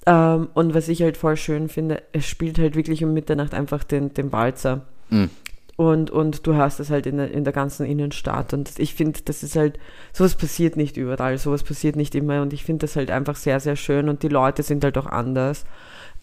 [0.09, 3.83] Ähm, und was ich halt voll schön finde, es spielt halt wirklich um Mitternacht einfach
[3.83, 4.83] den, den Walzer.
[5.11, 5.31] Mhm.
[5.75, 8.55] Und, und du hast es halt in der, in der ganzen Innenstadt.
[8.55, 9.79] Und ich finde, das ist halt,
[10.13, 12.41] sowas passiert nicht überall, sowas passiert nicht immer.
[12.41, 14.09] Und ich finde das halt einfach sehr, sehr schön.
[14.09, 15.65] Und die Leute sind halt auch anders.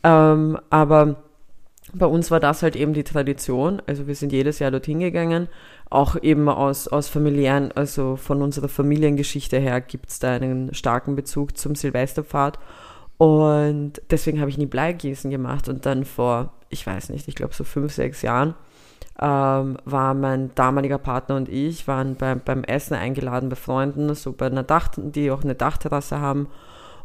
[0.03, 1.15] Ähm, aber
[1.93, 3.81] bei uns war das halt eben die Tradition.
[3.87, 5.47] Also wir sind jedes Jahr dorthin gegangen.
[5.89, 11.15] Auch eben aus, aus familiären, also von unserer Familiengeschichte her gibt es da einen starken
[11.15, 12.57] Bezug zum Silvesterpfad.
[13.17, 15.69] Und deswegen habe ich nie Bleigießen gemacht.
[15.69, 18.55] Und dann vor, ich weiß nicht, ich glaube so fünf, sechs Jahren,
[19.21, 24.33] ähm, war mein damaliger Partner und ich, waren beim, beim Essen eingeladen bei Freunden, so
[24.33, 26.47] bei einer Dach, die auch eine Dachterrasse haben.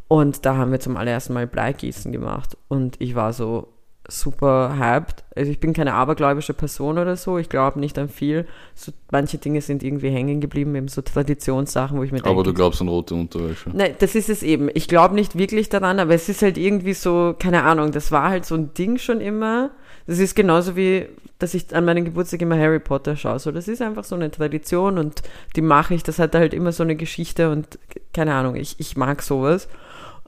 [0.08, 2.56] Und da haben wir zum allerersten Mal Bleigießen gemacht.
[2.68, 3.68] Und ich war so
[4.10, 5.22] super hyped.
[5.36, 7.36] Also ich bin keine abergläubische Person oder so.
[7.36, 8.46] Ich glaube nicht an viel.
[8.74, 12.30] So, manche Dinge sind irgendwie hängen geblieben, eben so Traditionssachen, wo ich mir denke.
[12.30, 13.68] Aber du glaubst an rote Unterwäsche.
[13.70, 14.70] Nein, das ist es eben.
[14.72, 18.30] Ich glaube nicht wirklich daran, aber es ist halt irgendwie so, keine Ahnung, das war
[18.30, 19.70] halt so ein Ding schon immer.
[20.06, 21.06] Das ist genauso wie,
[21.38, 23.38] dass ich an meinen Geburtstag immer Harry Potter schaue.
[23.38, 25.20] So, das ist einfach so eine Tradition und
[25.54, 26.02] die mache ich.
[26.02, 27.78] Das hat halt immer so eine Geschichte und
[28.14, 29.68] keine Ahnung, ich, ich mag sowas.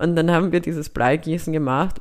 [0.01, 2.01] Und dann haben wir dieses Bleigießen gemacht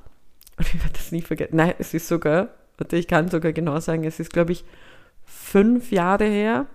[0.57, 1.57] und ich werde das nie vergessen.
[1.57, 4.63] Nein, es ist sogar, warte, ich kann sogar genau sagen, es ist, glaube ich,
[5.25, 6.65] fünf Jahre her.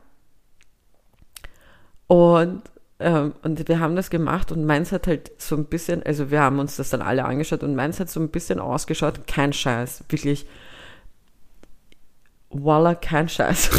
[2.09, 2.63] Und,
[2.99, 6.43] ähm, und wir haben das gemacht und meins hat halt so ein bisschen, also wir
[6.43, 10.05] haben uns das dann alle angeschaut und meins hat so ein bisschen ausgeschaut, kein Scheiß,
[10.11, 10.47] wirklich,
[12.51, 13.71] voila, kein Scheiß.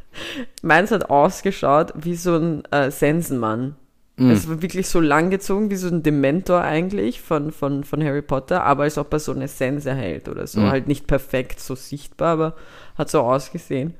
[0.62, 3.74] meins hat ausgeschaut wie so ein äh, Sensenmann.
[4.16, 4.30] Mhm.
[4.30, 8.62] Es war wirklich so langgezogen wie so ein Dementor eigentlich von, von, von Harry Potter,
[8.62, 10.60] aber als ob er so eine Sense hält oder so.
[10.60, 10.70] Mhm.
[10.70, 12.54] Halt nicht perfekt so sichtbar, aber
[12.96, 13.94] hat so ausgesehen.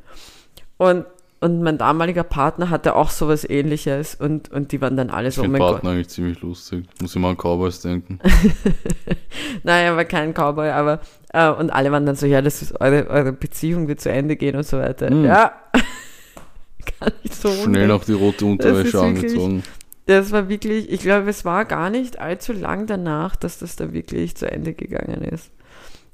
[0.76, 1.04] Und,
[1.40, 5.34] und mein damaliger Partner hatte auch sowas ähnliches und, und die waren dann alle Ich
[5.34, 6.86] so, oh mein Partner eigentlich ziemlich lustig.
[7.02, 8.20] Muss ich mal an Cowboys denken.
[9.64, 11.00] Nein, er war kein Cowboy, aber
[11.32, 14.36] äh, und alle waren dann so, ja, das ist eure, eure Beziehung wird zu Ende
[14.36, 15.12] gehen und so weiter.
[15.12, 15.24] Mhm.
[15.24, 15.52] Ja.
[17.00, 17.88] Kann ich so Schnell undenken.
[17.88, 19.64] noch die rote Unterwäsche angezogen.
[20.06, 23.92] Das war wirklich, ich glaube, es war gar nicht allzu lang danach, dass das da
[23.92, 25.50] wirklich zu Ende gegangen ist.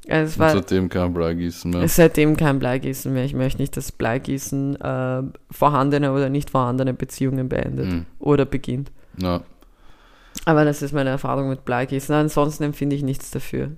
[0.09, 1.87] Also war seitdem kein Bleigießen mehr.
[1.89, 3.25] seitdem kein Bleigießen mehr.
[3.25, 8.07] Ich möchte nicht, dass Bleigießen äh, vorhandene oder nicht vorhandene Beziehungen beendet Mhm.
[8.19, 8.91] oder beginnt.
[9.19, 9.43] Ja.
[10.47, 12.15] Aber das ist meine Erfahrung mit Bleigießen.
[12.15, 13.73] Ansonsten empfinde ich nichts dafür.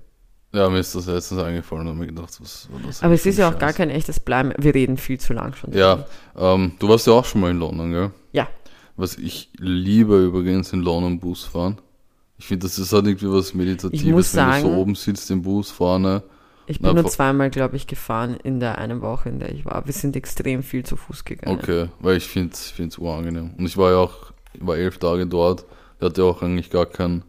[0.53, 3.01] ja, mir ist das letztens eingefallen und hab mir gedacht, was war das?
[3.03, 4.53] Aber es ist ja auch gar kein echtes Bleiben.
[4.57, 5.73] Wir reden viel zu lang schon.
[5.73, 6.05] Ja,
[6.37, 8.11] ähm, du warst ja auch schon mal in London, gell?
[8.31, 8.47] Ja.
[8.95, 11.79] Was ich liebe übrigens in London Bus fahren.
[12.37, 14.95] Ich finde, das ist halt irgendwie was Meditatives, Ich muss wenn du sagen- so oben
[14.95, 16.23] sitzt im Bus vorne.
[16.65, 19.85] Ich bin nur zweimal, glaube ich, gefahren in der einen Woche, in der ich war.
[19.85, 21.57] Wir sind extrem viel zu Fuß gegangen.
[21.59, 23.51] Okay, weil ich finde es find's urangenehm.
[23.57, 25.65] Und ich war ja auch, ich war elf Tage dort.
[25.99, 27.23] Ich hatte auch eigentlich gar keinen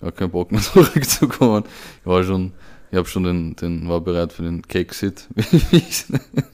[0.00, 1.64] gar keinen Bock mehr zurückzukommen.
[2.00, 2.52] Ich war schon,
[2.90, 5.28] ich habe schon den, den, war bereit für den Cake-Sit.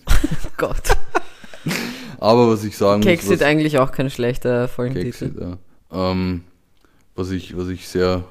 [0.56, 0.96] Gott.
[2.24, 5.28] Aber was ich sagen Keks muss, was, eigentlich auch kein schlechter Folgentitel.
[5.28, 5.58] Cake-Sit, ja.
[5.92, 6.44] Ähm,
[7.14, 8.24] was ich, was ich sehr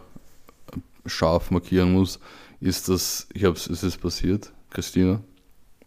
[1.06, 2.20] scharf markieren muss,
[2.60, 5.22] ist, dass, ich hab's, es ist passiert, Christina,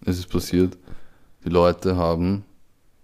[0.05, 0.79] es ist passiert,
[1.45, 2.45] die Leute haben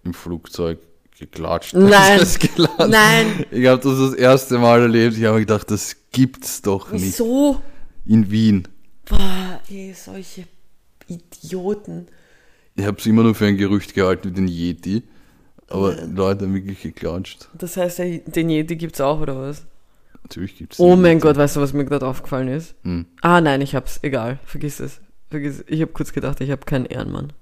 [0.05, 0.79] im Flugzeug
[1.19, 1.73] geklatscht.
[1.73, 2.25] Nein.
[2.55, 2.89] Geladen.
[2.89, 3.45] Nein.
[3.51, 5.17] Ich habe das das erste Mal erlebt.
[5.17, 7.03] Ich habe gedacht, das gibt's doch nicht.
[7.03, 7.61] Wieso?
[8.05, 8.69] In Wien.
[9.03, 10.45] Boah, ey, solche
[11.07, 12.07] Idioten.
[12.75, 15.03] Ich habe es immer nur für ein Gerücht gehalten wie den Yeti.
[15.69, 17.47] Aber die Leute haben wirklich geklatscht.
[17.57, 19.65] Das heißt, den Yeti gibt's auch, oder was?
[20.23, 21.21] Natürlich gibt's Oh den mein Yeti.
[21.21, 22.75] Gott, weißt du, was mir gerade aufgefallen ist?
[22.83, 23.05] Hm.
[23.21, 23.99] Ah, nein, ich hab's.
[24.01, 24.39] Egal.
[24.45, 25.01] Vergiss es.
[25.29, 25.65] Vergiss es.
[25.67, 27.33] Ich habe kurz gedacht, ich habe keinen Ehrenmann.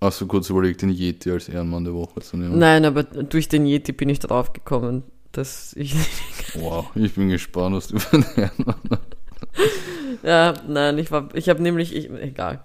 [0.00, 2.58] Hast du kurz überlegt, den Yeti als Ehrenmann der Woche zu nehmen?
[2.58, 5.02] Nein, aber durch den Yeti bin ich drauf gekommen,
[5.32, 5.94] dass ich.
[6.54, 10.22] Wow, ich bin gespannt, was du für einen Ehrenmann hast.
[10.22, 11.28] ja, nein, ich war.
[11.34, 11.94] Ich habe nämlich.
[11.94, 12.64] Ich, egal.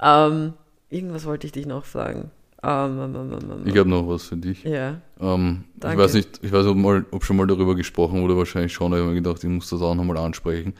[0.00, 0.52] Ähm,
[0.90, 2.30] irgendwas wollte ich dich noch fragen.
[2.62, 4.64] Ähm, ähm, ähm, Ich habe noch was für dich.
[4.64, 5.00] ja.
[5.20, 5.98] Ähm, ich Danke.
[6.02, 8.96] weiß nicht, ich weiß ob, mal, ob schon mal darüber gesprochen wurde, wahrscheinlich schon, aber
[8.96, 10.74] ich habe mir gedacht, ich muss das auch nochmal ansprechen.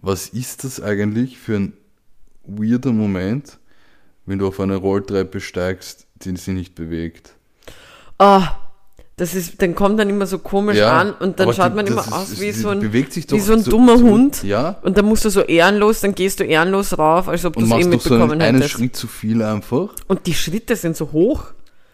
[0.00, 1.72] Was ist das eigentlich für ein
[2.44, 3.58] weirder Moment,
[4.26, 7.34] wenn du auf eine Rolltreppe steigst, die sich nicht bewegt?
[8.18, 8.56] Ah,
[9.16, 12.00] das ist, dann kommt dann immer so komisch an und dann schaut die- man immer
[12.00, 14.42] ist- aus wie so ein, wie so ein dummer Hund.
[14.42, 17.60] Ja, Und dann musst du so ehrenlos, dann gehst du ehrenlos rauf, als ob du
[17.60, 18.70] es eh machst doch so einen, mitbekommen einen hättest.
[18.74, 19.90] Schritt zu viel einfach.
[20.08, 21.44] Und die Schritte sind so hoch.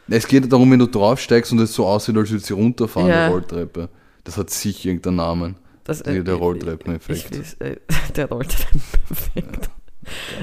[0.09, 3.27] Es geht darum, wenn du draufsteigst und es so aussieht, als würde sie runterfahren, Ja.
[3.29, 3.89] die Rolltreppe.
[4.25, 5.57] Das hat sicher irgendeinen Namen.
[5.85, 7.57] Das, Der- der ich- Rolltreppeneffekt.
[7.61, 7.77] Äh,
[8.17, 9.71] der Rolltreppeneffekt.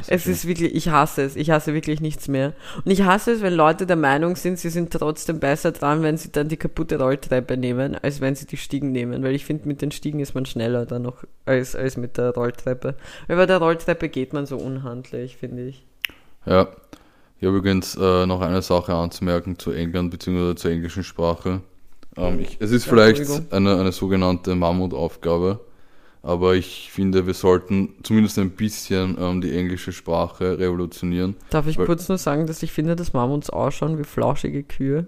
[0.07, 1.35] Es ist wirklich, ich hasse es.
[1.35, 2.53] Ich hasse wirklich nichts mehr.
[2.83, 6.17] Und ich hasse es, wenn Leute der Meinung sind, sie sind trotzdem besser dran, wenn
[6.17, 9.23] sie dann die kaputte Rolltreppe nehmen, als wenn sie die Stiegen nehmen.
[9.23, 12.31] Weil ich finde, mit den Stiegen ist man schneller dann noch als, als mit der
[12.33, 12.95] Rolltreppe.
[13.27, 15.85] Weil bei der Rolltreppe geht man so unhandlich, finde ich.
[16.45, 16.67] Ja.
[17.39, 20.55] Ich habe übrigens äh, noch eine Sache anzumerken zu England bzw.
[20.55, 21.61] zur englischen Sprache.
[22.15, 25.59] Ähm, ich, es ist Ja, vielleicht eine, eine sogenannte Mammutaufgabe,
[26.27, 31.37] aber ich finde, wir sollten zumindest ein bisschen ähm, die englische Sprache revolutionieren.
[31.51, 35.07] Darf ich kurz nur sagen, dass ich finde, dass Mammuts ausschauen wie flauschige Kühe?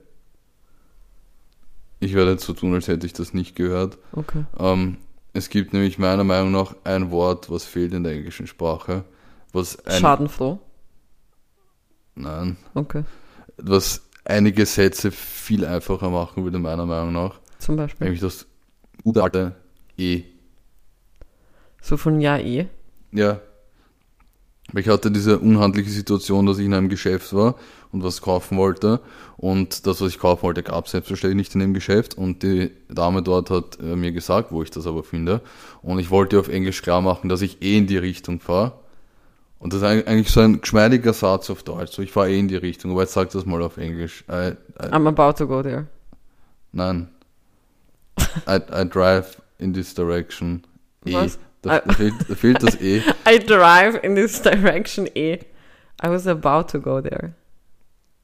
[2.00, 3.98] Ich werde jetzt so tun, als hätte ich das nicht gehört.
[4.14, 4.46] Okay.
[4.58, 4.96] Ähm,
[5.34, 9.04] es gibt nämlich meiner Meinung nach ein Wort, was fehlt in der englischen Sprache,
[9.52, 10.60] was ein, Schadenfroh?
[12.16, 13.04] nein, Okay.
[13.58, 17.42] was einige Sätze viel einfacher machen würde, meiner Meinung nach.
[17.58, 18.06] Zum Beispiel.
[18.06, 18.46] Nämlich das
[19.04, 19.56] gute alte
[19.98, 20.24] E.
[21.82, 22.68] So von ja eh.
[23.12, 23.40] Ja.
[24.76, 27.56] Ich hatte diese unhandliche Situation, dass ich in einem Geschäft war
[27.92, 29.00] und was kaufen wollte.
[29.36, 32.16] Und das, was ich kaufen wollte, gab es selbstverständlich nicht in dem Geschäft.
[32.16, 35.42] Und die Dame dort hat äh, mir gesagt, wo ich das aber finde.
[35.82, 38.74] Und ich wollte auf Englisch klar machen, dass ich eh in die Richtung fahre.
[39.58, 41.94] Und das ist eig- eigentlich so ein geschmeidiger Satz auf Deutsch.
[41.94, 42.92] So, ich fahre eh in die Richtung.
[42.92, 44.24] Aber jetzt sag das mal auf Englisch.
[44.30, 45.88] I, I, I'm about to go there.
[46.72, 47.08] nein.
[48.48, 50.64] I, I drive in this direction.
[51.06, 51.40] Was?
[51.62, 53.02] Da, da, fehlt, da fehlt das E.
[53.30, 55.40] I drive in this direction eh.
[56.02, 57.34] I was about to go there.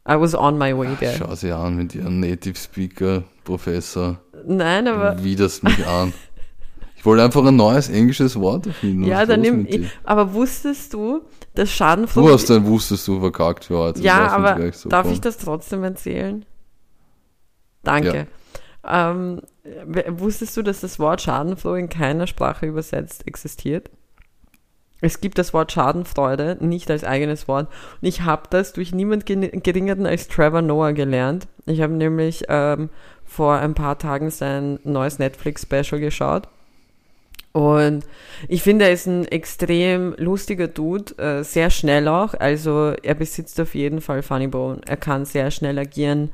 [0.07, 1.15] I was on my way there.
[1.17, 4.21] Schau sie an mit ihrem Native Speaker, Professor.
[4.45, 6.13] Nein, aber Wie das mich an.
[6.95, 9.01] Ich wollte einfach ein neues englisches Wort erfinden.
[9.03, 11.21] Was ja, dann nimm ich, aber wusstest du,
[11.53, 14.01] dass Schadenfroh Du hast dann wusstest du verkackt für heute.
[14.01, 15.13] Ja, aber so darf kommen.
[15.13, 16.45] ich das trotzdem erzählen?
[17.83, 18.27] Danke.
[18.87, 19.41] Ähm, w-
[20.07, 23.89] wusstest du, dass das Wort Schadenfroh in keiner Sprache übersetzt existiert?
[25.01, 27.67] Es gibt das Wort Schadenfreude nicht als eigenes Wort.
[28.01, 31.47] Und ich habe das durch niemand geringeren als Trevor Noah gelernt.
[31.65, 32.89] Ich habe nämlich ähm,
[33.25, 36.47] vor ein paar Tagen sein neues Netflix-Special geschaut.
[37.51, 38.05] Und
[38.49, 42.33] ich finde, er ist ein extrem lustiger Dude, äh, sehr schnell auch.
[42.33, 44.81] Also er besitzt auf jeden Fall Funny Bone.
[44.85, 46.31] Er kann sehr schnell agieren.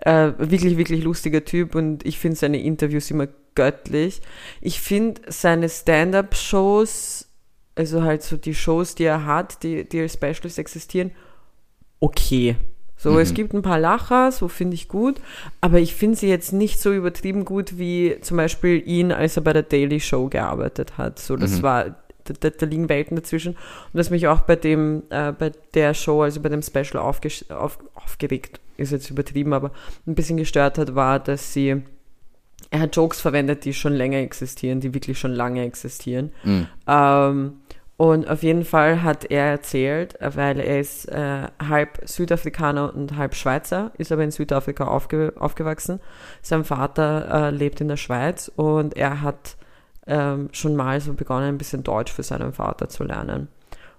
[0.00, 4.20] Äh, wirklich, wirklich lustiger Typ und ich finde seine Interviews immer göttlich.
[4.60, 7.28] Ich finde seine Stand-up-Shows,
[7.76, 11.12] also halt so die Shows, die er hat, die, die als Specials existieren,
[12.00, 12.56] okay.
[12.96, 13.18] So, Mhm.
[13.18, 15.20] es gibt ein paar Lacher, so finde ich gut,
[15.60, 19.42] aber ich finde sie jetzt nicht so übertrieben gut wie zum Beispiel ihn, als er
[19.42, 21.18] bei der Daily Show gearbeitet hat.
[21.18, 21.62] So, das Mhm.
[21.62, 21.84] war,
[22.24, 23.54] da, da, liegen Welten dazwischen.
[23.54, 23.58] Und
[23.94, 27.78] was mich auch bei dem, äh, bei der Show, also bei dem Special aufges- auf,
[27.94, 29.72] aufgeregt, ist jetzt übertrieben, aber
[30.06, 31.82] ein bisschen gestört hat, war, dass sie,
[32.70, 36.32] er hat Jokes verwendet, die schon länger existieren, die wirklich schon lange existieren.
[36.44, 36.66] Mhm.
[36.86, 37.52] Ähm,
[37.96, 43.16] und auf jeden Fall hat er erzählt, äh, weil er ist äh, halb Südafrikaner und
[43.16, 46.00] halb Schweizer, ist aber in Südafrika aufge aufgewachsen.
[46.42, 49.56] Sein Vater äh, lebt in der Schweiz und er hat
[50.06, 53.48] ähm, schon mal so begonnen, ein bisschen Deutsch für seinen Vater zu lernen.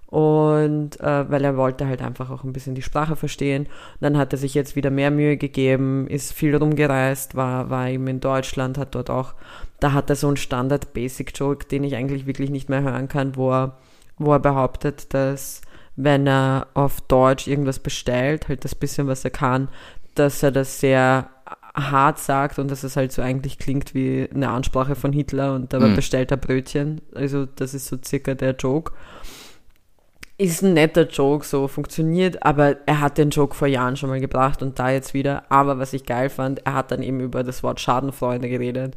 [0.06, 3.64] Und äh, weil er wollte halt einfach auch ein bisschen die Sprache verstehen.
[3.64, 7.88] Und dann hat er sich jetzt wieder mehr Mühe gegeben, ist viel rumgereist, war, war
[7.88, 9.34] eben in Deutschland, hat dort auch,
[9.80, 13.50] da hat er so einen Standard-Basic-Joke, den ich eigentlich wirklich nicht mehr hören kann, wo
[13.50, 13.78] er,
[14.16, 15.60] wo er behauptet, dass
[15.96, 19.68] wenn er auf Deutsch irgendwas bestellt, halt das bisschen, was er kann,
[20.14, 21.30] dass er das sehr
[21.74, 25.72] hart sagt und dass es halt so eigentlich klingt wie eine Ansprache von Hitler und
[25.72, 25.94] dabei Mhm.
[25.94, 27.02] bestellt er Brötchen.
[27.14, 28.92] Also das ist so circa der Joke.
[30.38, 34.20] Ist ein netter Joke, so funktioniert, aber er hat den Joke vor Jahren schon mal
[34.20, 35.44] gebracht und da jetzt wieder.
[35.50, 38.96] Aber was ich geil fand, er hat dann eben über das Wort Schadenfreude geredet.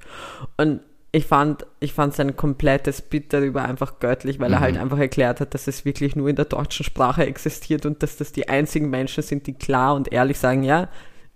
[0.57, 0.81] Und
[1.13, 4.63] ich fand, ich fand sein komplettes Bit darüber einfach göttlich, weil er Mhm.
[4.63, 8.17] halt einfach erklärt hat, dass es wirklich nur in der deutschen Sprache existiert und dass
[8.17, 10.89] das die einzigen Menschen sind, die klar und ehrlich sagen, ja,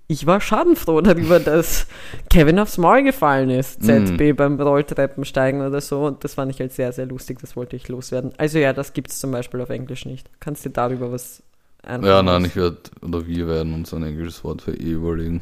[0.08, 1.88] ich war schadenfroh darüber, dass
[2.30, 4.18] Kevin aufs Maul gefallen ist, Mhm.
[4.18, 6.06] ZB beim Rolltreppensteigen oder so.
[6.06, 8.32] Und das fand ich halt sehr, sehr lustig, das wollte ich loswerden.
[8.38, 10.30] Also ja, das gibt's zum Beispiel auf Englisch nicht.
[10.40, 11.42] Kannst du darüber was
[11.82, 15.42] einfallen Ja, nein, ich werde, oder wir werden uns ein englisches Wort für E überlegen.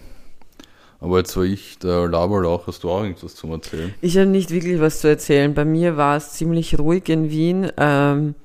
[1.00, 3.92] Aber jetzt war ich der Laberlauch, hast du auch irgendwas zum Erzählen?
[4.02, 5.56] Ich habe nicht wirklich was zu erzählen.
[5.56, 7.72] Bei mir war es ziemlich ruhig in Wien.
[7.78, 8.36] Ähm,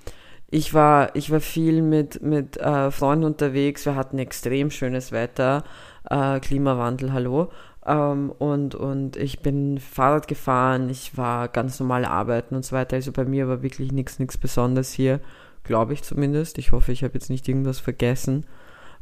[0.51, 3.85] ich war, ich war viel mit, mit äh, Freunden unterwegs.
[3.85, 5.65] Wir hatten extrem schönes Wetter.
[6.09, 7.51] Äh, Klimawandel, hallo.
[7.85, 10.89] Ähm, und, und ich bin Fahrrad gefahren.
[10.91, 12.97] Ich war ganz normal arbeiten und so weiter.
[12.97, 15.21] Also bei mir war wirklich nichts, nichts Besonderes hier.
[15.65, 16.59] Glaube ich zumindest.
[16.59, 18.47] Ich hoffe, ich habe jetzt nicht irgendwas vergessen,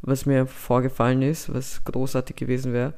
[0.03, 2.95] was mir vorgefallen ist, was großartig gewesen wäre.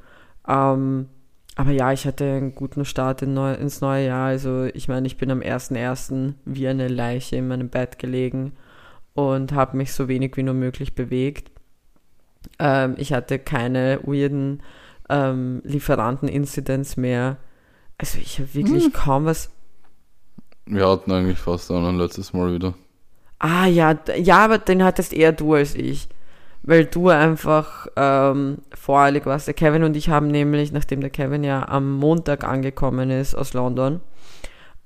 [0.48, 1.08] Ähm,
[1.56, 4.28] aber ja, ich hatte einen guten Start in neu, ins neue Jahr.
[4.28, 6.34] Also ich meine, ich bin am 1.1.
[6.44, 8.52] wie eine Leiche in meinem Bett gelegen
[9.14, 11.50] und habe mich so wenig wie nur möglich bewegt.
[12.58, 14.62] Ähm, ich hatte keine weirden
[15.08, 17.36] ähm, Lieferanten-Incidents mehr.
[17.98, 18.92] Also ich habe wirklich hm.
[18.92, 19.50] kaum was.
[20.66, 22.74] Wir hatten eigentlich fast einen letztes Mal wieder.
[23.38, 26.08] Ah ja, ja, aber den hattest eher du als ich.
[26.62, 29.46] Weil du einfach ähm, voreilig warst.
[29.46, 33.52] Der Kevin und ich haben nämlich, nachdem der Kevin ja am Montag angekommen ist aus
[33.52, 34.00] London,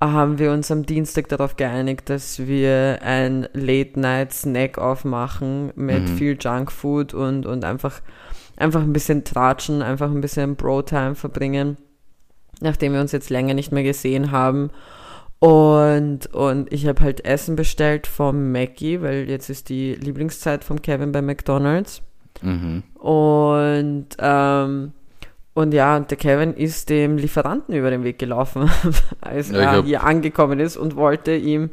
[0.01, 6.17] haben wir uns am Dienstag darauf geeinigt, dass wir ein Late-Night-Snack aufmachen mit mhm.
[6.17, 8.01] viel Junkfood und, und einfach,
[8.57, 11.77] einfach ein bisschen tratschen, einfach ein bisschen Bro-Time verbringen,
[12.61, 14.71] nachdem wir uns jetzt länger nicht mehr gesehen haben.
[15.39, 20.81] Und, und ich habe halt Essen bestellt vom Mackie, weil jetzt ist die Lieblingszeit von
[20.81, 22.03] Kevin bei McDonald's.
[22.43, 22.83] Mhm.
[22.95, 24.93] Und ähm,
[25.61, 28.71] und ja, der Kevin ist dem Lieferanten über den Weg gelaufen,
[29.21, 31.71] als ja, er hier angekommen ist und wollte ihm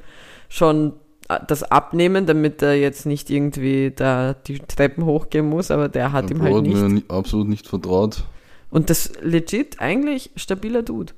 [0.49, 0.93] schon
[1.29, 6.11] äh, das abnehmen, damit er jetzt nicht irgendwie da die Treppen hochgehen muss, aber der
[6.11, 6.75] hat ihm halt nicht.
[6.75, 8.23] mir absolut nicht vertraut.
[8.69, 11.13] Und das legit eigentlich stabiler Dude.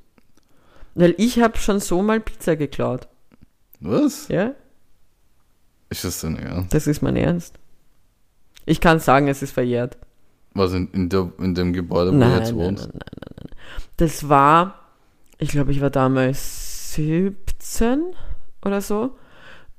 [0.94, 3.08] Weil ich habe schon so mal Pizza geklaut.
[3.80, 4.28] Was?
[4.28, 4.54] Ja.
[5.88, 6.72] Ist das denn ernst?
[6.72, 7.58] Das ist mein Ernst.
[8.64, 9.96] Ich kann sagen, es ist verjährt.
[10.54, 12.88] Was in, in, der, in dem Gebäude, wo nein, du jetzt wohnst?
[12.88, 13.56] Nein, nein, nein, nein.
[13.96, 14.74] Das war,
[15.38, 18.02] ich glaube, ich war damals 17
[18.64, 19.12] oder so.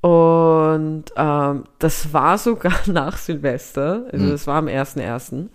[0.01, 4.31] Und ähm, das war sogar nach Silvester, also hm.
[4.31, 5.49] das war am 1.1.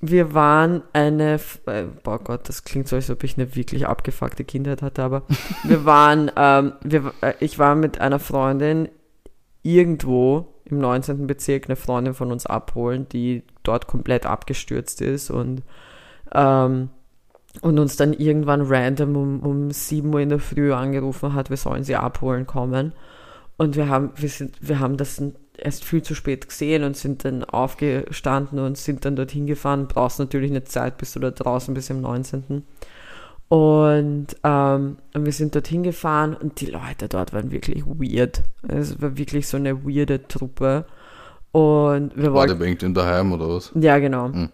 [0.00, 4.44] Wir waren eine, äh, boah Gott, das klingt so, als ob ich eine wirklich abgefuckte
[4.44, 5.22] Kindheit hatte, aber
[5.62, 8.88] wir waren, ähm, wir, äh, ich war mit einer Freundin
[9.62, 11.26] irgendwo im 19.
[11.26, 15.62] Bezirk eine Freundin von uns abholen, die dort komplett abgestürzt ist und,
[16.34, 16.88] ähm,
[17.60, 21.56] und uns dann irgendwann random um, um 7 Uhr in der Früh angerufen hat, wir
[21.56, 22.92] sollen sie abholen kommen.
[23.58, 25.22] Und wir haben, wir sind, wir haben das
[25.56, 29.86] erst viel zu spät gesehen und sind dann aufgestanden und sind dann dorthin gefahren.
[29.86, 32.64] Brauchst natürlich eine Zeit, bis du da draußen bis im 19.
[33.48, 38.42] Und, ähm, und wir sind dorthin gefahren und die Leute dort waren wirklich weird.
[38.66, 40.86] Es war wirklich so eine weirde Truppe.
[41.52, 43.70] Und wir War der bei irgendeinem daheim oder was?
[43.74, 44.32] Ja, genau.
[44.32, 44.48] Hm.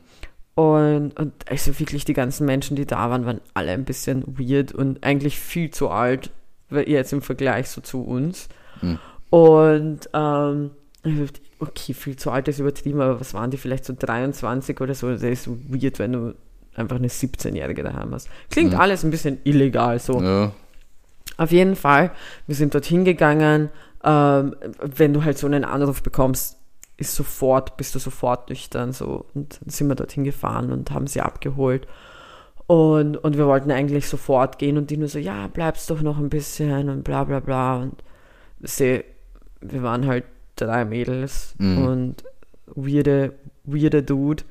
[0.56, 4.72] Und, und also wirklich die ganzen Menschen, die da waren, waren alle ein bisschen weird
[4.72, 6.32] und eigentlich viel zu alt,
[6.70, 8.48] jetzt im Vergleich so zu uns.
[8.80, 8.98] Hm.
[9.30, 10.70] Und ähm,
[11.60, 15.10] okay, viel zu alt ist übertrieben, aber was waren die vielleicht so 23 oder so?
[15.10, 16.34] Das ist weird, wenn du
[16.78, 18.28] einfach eine 17-Jährige daheim hast.
[18.50, 18.80] Klingt mhm.
[18.80, 20.20] alles ein bisschen illegal so.
[20.20, 20.52] Ja.
[21.36, 22.10] Auf jeden Fall,
[22.46, 23.70] wir sind dorthin gegangen.
[24.04, 26.56] Ähm, wenn du halt so einen Anruf bekommst,
[26.96, 29.26] ist sofort, bist du sofort nüchtern so.
[29.34, 31.86] Und dann sind wir dorthin gefahren und haben sie abgeholt.
[32.66, 36.18] Und, und wir wollten eigentlich sofort gehen und die nur so, ja, bleibst doch noch
[36.18, 37.76] ein bisschen und bla bla bla.
[37.78, 38.02] Und
[38.60, 39.04] sie,
[39.60, 40.24] wir waren halt
[40.56, 41.86] drei Mädels mhm.
[41.86, 42.24] und
[42.66, 43.32] weirde,
[43.64, 44.42] weirde Dude.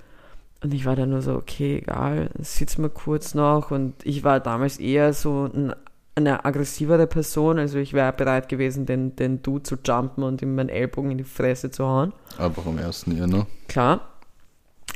[0.64, 3.72] Und ich war dann nur so, okay, egal, sitz mal kurz noch.
[3.72, 5.74] Und ich war damals eher so ein,
[6.16, 7.60] eine aggressivere Person.
[7.60, 11.20] Also ich wäre bereit gewesen, den, den Dude zu jumpen und ihm meinen Ellbogen in
[11.20, 12.14] die Fresse zu hauen.
[12.38, 13.46] Aber am ersten Jahr, ne?
[13.68, 14.02] Klar.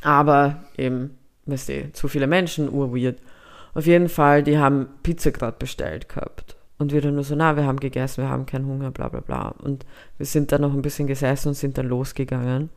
[0.02, 1.12] Aber eben,
[1.46, 3.20] weißt du, zu viele Menschen, urweird.
[3.76, 6.58] Auf jeden Fall, die haben Pizza gerade bestellt gehabt.
[6.80, 9.20] Und wir dann nur so, na, wir haben gegessen, wir haben keinen Hunger, bla bla
[9.20, 9.50] bla.
[9.50, 9.86] Und
[10.18, 12.72] wir sind dann noch ein bisschen gesessen und sind dann losgegangen.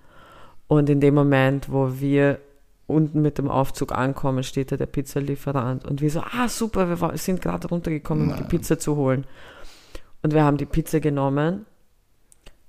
[0.68, 2.38] Und in dem Moment, wo wir
[2.86, 5.84] unten mit dem Aufzug ankommen, steht da der Pizzalieferant.
[5.84, 9.26] Und wir so, ah, super, wir sind gerade runtergekommen, um die Pizza zu holen.
[10.22, 11.66] Und wir haben die Pizza genommen,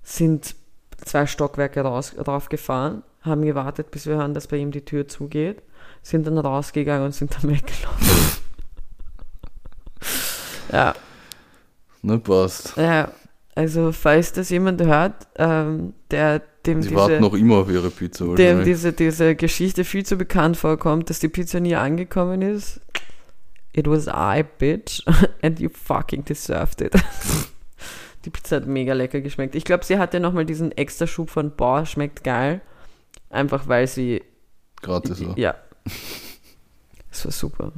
[0.04, 0.56] sind
[0.98, 5.62] zwei Stockwerke raus, raufgefahren, haben gewartet, bis wir hören, dass bei ihm die Tür zugeht,
[6.02, 8.42] sind dann rausgegangen und sind dann weggelaufen.
[10.72, 10.94] ja.
[12.02, 12.78] Ne, passt.
[12.78, 13.12] Ja,
[13.56, 17.90] also falls das jemand hört, ähm, der dem Sie diese, warten noch immer auf ihre
[17.90, 18.36] Pizza.
[18.36, 22.82] Dem diese, diese Geschichte viel zu bekannt vorkommt, dass die Pizza nie angekommen ist.
[23.74, 25.04] It was I, bitch,
[25.42, 26.94] and you fucking deserved it.
[28.26, 29.56] die Pizza hat mega lecker geschmeckt.
[29.56, 32.62] Ich glaube, sie hatte nochmal diesen extra Schub von, boah, schmeckt geil.
[33.30, 34.24] Einfach weil sie...
[34.82, 35.38] Gratis war.
[35.38, 35.56] Ja.
[37.12, 37.72] Es war super.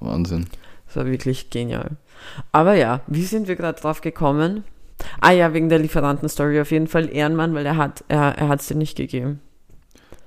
[0.00, 0.46] Wahnsinn.
[0.88, 1.96] Es war wirklich genial.
[2.52, 4.64] Aber ja, wie sind wir gerade drauf gekommen?
[5.20, 8.66] Ah ja, wegen der Lieferantenstory auf jeden Fall Ehrenmann, weil er hat er, er es
[8.66, 9.40] dir nicht gegeben.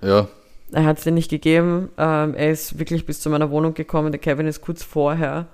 [0.02, 0.28] Ja.
[0.72, 1.90] Er hat es dir nicht gegeben.
[1.98, 4.12] Ähm, er ist wirklich bis zu meiner Wohnung gekommen.
[4.12, 5.48] Der Kevin ist kurz vorher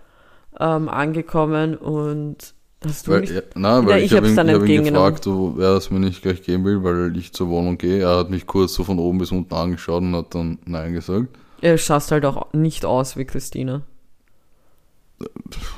[0.59, 2.53] ähm, angekommen und
[2.83, 3.33] hast du weil, nicht...
[3.33, 6.21] Ja, nein, weil ja, ich, ich habe ihn, hab ihn gefragt, wer es mir nicht
[6.21, 8.01] gleich geben will, weil ich zur Wohnung gehe.
[8.01, 11.27] Er hat mich kurz so von oben bis unten angeschaut und hat dann Nein gesagt.
[11.61, 13.83] Er schaust halt auch nicht aus wie Christina.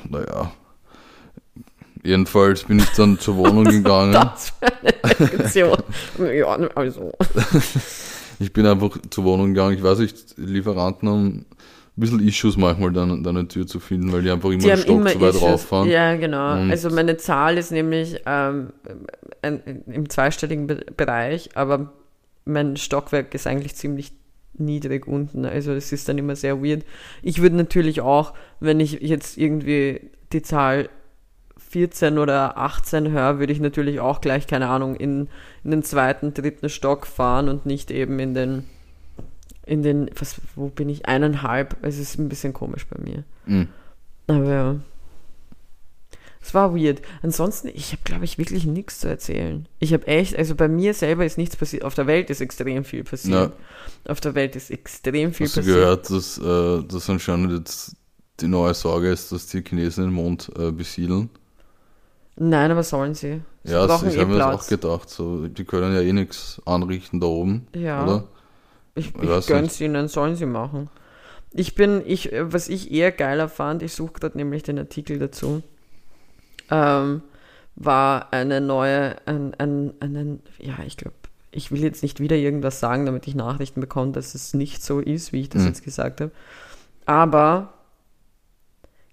[0.08, 0.50] Naja,
[2.06, 4.12] Jedenfalls bin ich dann zur Wohnung gegangen.
[4.12, 4.66] Das für
[5.02, 5.78] eine Reaktion.
[6.36, 7.12] ja, also.
[8.38, 9.76] Ich bin einfach zur Wohnung gegangen.
[9.76, 11.46] Ich weiß nicht, Lieferanten haben ein
[11.96, 14.96] bisschen Issues manchmal, dann deine Tür zu finden, weil die einfach immer Die einen Stock
[14.96, 15.42] immer zu weit Issues.
[15.42, 15.88] rauffahren.
[15.88, 16.52] Ja, genau.
[16.52, 18.68] Und- also meine Zahl ist nämlich ähm,
[19.42, 21.92] ein, im zweistelligen Be Bereich, aber
[22.44, 24.12] mein Stockwerk ist eigentlich ziemlich
[24.58, 25.44] niedrig unten.
[25.44, 26.84] Also es ist dann immer sehr weird.
[27.22, 30.88] Ich würde natürlich auch, wenn ich jetzt irgendwie die Zahl
[31.68, 35.28] 14 oder 18 höre, würde ich natürlich auch gleich, keine Ahnung, in,
[35.64, 38.64] in den zweiten, dritten Stock fahren und nicht eben in den,
[39.64, 41.76] in den, was, wo bin ich, eineinhalb.
[41.82, 43.24] Es ist ein bisschen komisch bei mir.
[43.46, 43.68] Mhm.
[44.28, 44.76] Aber ja.
[46.40, 47.02] Es war weird.
[47.22, 49.66] Ansonsten, ich habe, glaube ich, wirklich nichts zu erzählen.
[49.80, 51.82] Ich habe echt, also bei mir selber ist nichts passiert.
[51.82, 53.52] Auf der Welt ist extrem viel passiert.
[54.06, 55.76] Auf der Welt ist extrem viel Hast du passiert.
[55.76, 57.96] gehört, dass äh, das anscheinend jetzt
[58.38, 61.30] die neue Sorge ist, dass die Chinesen den Mond äh, besiedeln?
[62.36, 63.40] Nein, aber sollen sie.
[63.64, 65.08] Sie Ja, brauchen ich eh habe mir das auch gedacht.
[65.10, 68.02] So, die können ja eh nichts anrichten da oben, Ja.
[68.02, 68.28] oder?
[68.94, 70.90] Ich, Ich ich weiß gönn's ihnen, sollen sie machen.
[71.52, 75.62] Ich bin, ich, was ich eher geiler fand, ich suche gerade nämlich den Artikel dazu,
[76.70, 77.22] ähm,
[77.74, 81.16] war eine neue, ein, ein, einen, ja, ich glaube,
[81.50, 85.00] ich will jetzt nicht wieder irgendwas sagen, damit ich Nachrichten bekomme, dass es nicht so
[85.00, 85.66] ist, wie ich das Mhm.
[85.66, 86.32] jetzt gesagt habe.
[87.06, 87.74] Aber,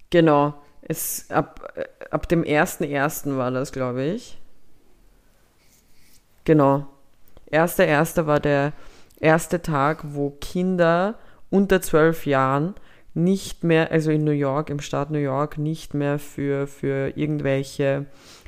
[0.09, 0.53] genau,
[0.87, 1.73] es, ab,
[2.09, 3.37] ab dem 1.1.
[3.37, 4.39] war das, glaube ich.
[6.43, 6.87] Genau.
[7.51, 8.25] 1.1.
[8.25, 8.73] war der
[9.19, 11.15] erste Tag, wo Kinder
[11.49, 12.75] unter zwölf Jahren
[13.13, 18.07] nicht mehr, also in New York, im Staat New York, nicht mehr für, für irgendwelche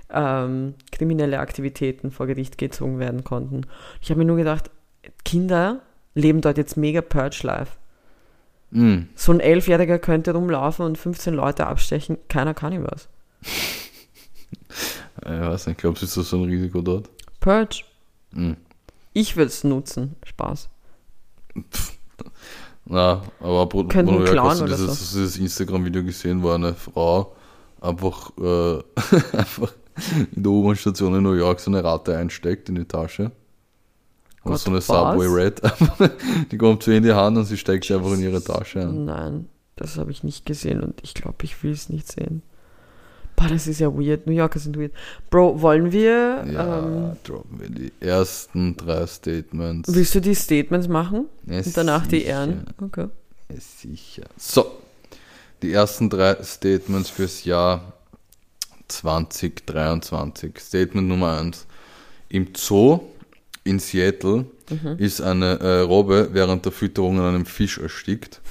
[0.10, 3.62] ähm, kriminelle Aktivitäten vor Gericht gezogen werden konnten.
[4.02, 4.72] Ich habe mir nur gedacht,
[5.24, 5.82] Kinder
[6.16, 7.78] leben dort jetzt mega Purge Life.
[8.72, 9.10] Mhm.
[9.16, 13.08] So ein Elfjähriger könnte rumlaufen und 15 Leute abstechen, keiner kann ihm was.
[15.24, 17.10] Ich weiß nicht, glaubst du, ist das so ein Risiko dort?
[17.40, 17.84] Purge.
[18.32, 18.58] Mhm.
[19.14, 20.16] Ich würde es nutzen.
[20.26, 20.68] Spaß.
[22.86, 25.18] Na, aber Bro- Könnten Bruno, klauen oder dieses, so.
[25.20, 27.34] dieses Instagram-Video gesehen, wo eine Frau
[27.82, 28.84] einfach, äh,
[29.38, 29.74] einfach
[30.36, 33.32] in der U-Bahn-Station in New York so eine Ratte einsteckt in die Tasche.
[34.46, 34.88] Und so eine was?
[34.88, 35.62] Subway Red.
[36.52, 38.82] die kommt zu ihr in die Hand und sie steckt sie einfach in ihre Tasche
[38.82, 39.06] ein.
[39.06, 42.42] Nein, das habe ich nicht gesehen und ich glaube, ich will es nicht sehen.
[43.36, 44.28] Boah, das ist ja weird.
[44.28, 44.94] New Yorker sind weird.
[45.30, 46.46] Bro, wollen wir.
[46.50, 49.94] Ja, Ähm, droppen wir die ersten drei Statements.
[49.94, 51.26] willst du die Statements machen?
[51.46, 52.30] Ja, Und danach die sicher.
[52.30, 52.66] Ehren?
[52.82, 53.08] Okay.
[53.50, 54.24] Ja, sicher.
[54.38, 54.66] So,
[55.62, 57.92] die ersten drei Statements fürs Jahr
[58.88, 60.58] 2023.
[60.60, 61.66] Statement Nummer eins:
[62.30, 63.02] Im Zoo
[63.66, 64.96] in Seattle Mhm.
[64.98, 68.42] ist eine äh, Robbe während der Fütterung an einem Fisch erstickt.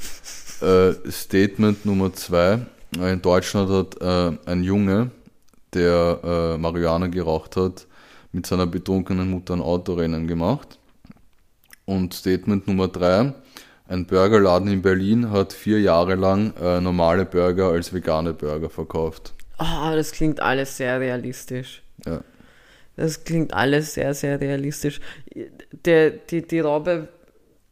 [0.60, 2.58] äh, Statement Nummer zwei:
[2.96, 5.10] In Deutschland hat äh, ein Junge,
[5.72, 7.86] der äh, Marihuana geraucht hat,
[8.32, 10.78] mit seiner betrunkenen Mutter ein Autorennen gemacht.
[11.86, 13.32] Und Statement Nummer drei:
[13.88, 19.32] Ein Burgerladen in Berlin hat vier Jahre lang äh, normale Burger als vegane Burger verkauft.
[19.58, 21.82] Oh, das klingt alles sehr realistisch.
[22.04, 22.20] Ja.
[22.96, 25.00] Das klingt alles sehr, sehr realistisch.
[25.84, 27.08] Der, die, die Robbe,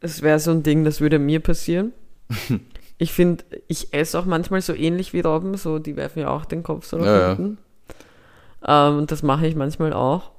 [0.01, 1.93] es wäre so ein Ding, das würde mir passieren.
[2.99, 6.45] Ich finde, ich esse auch manchmal so ähnlich wie Robben, so die werfen ja auch
[6.45, 7.35] den Kopf so nach Ja, ja.
[7.35, 7.57] hinten.
[8.65, 10.31] Ähm, und das mache ich manchmal auch.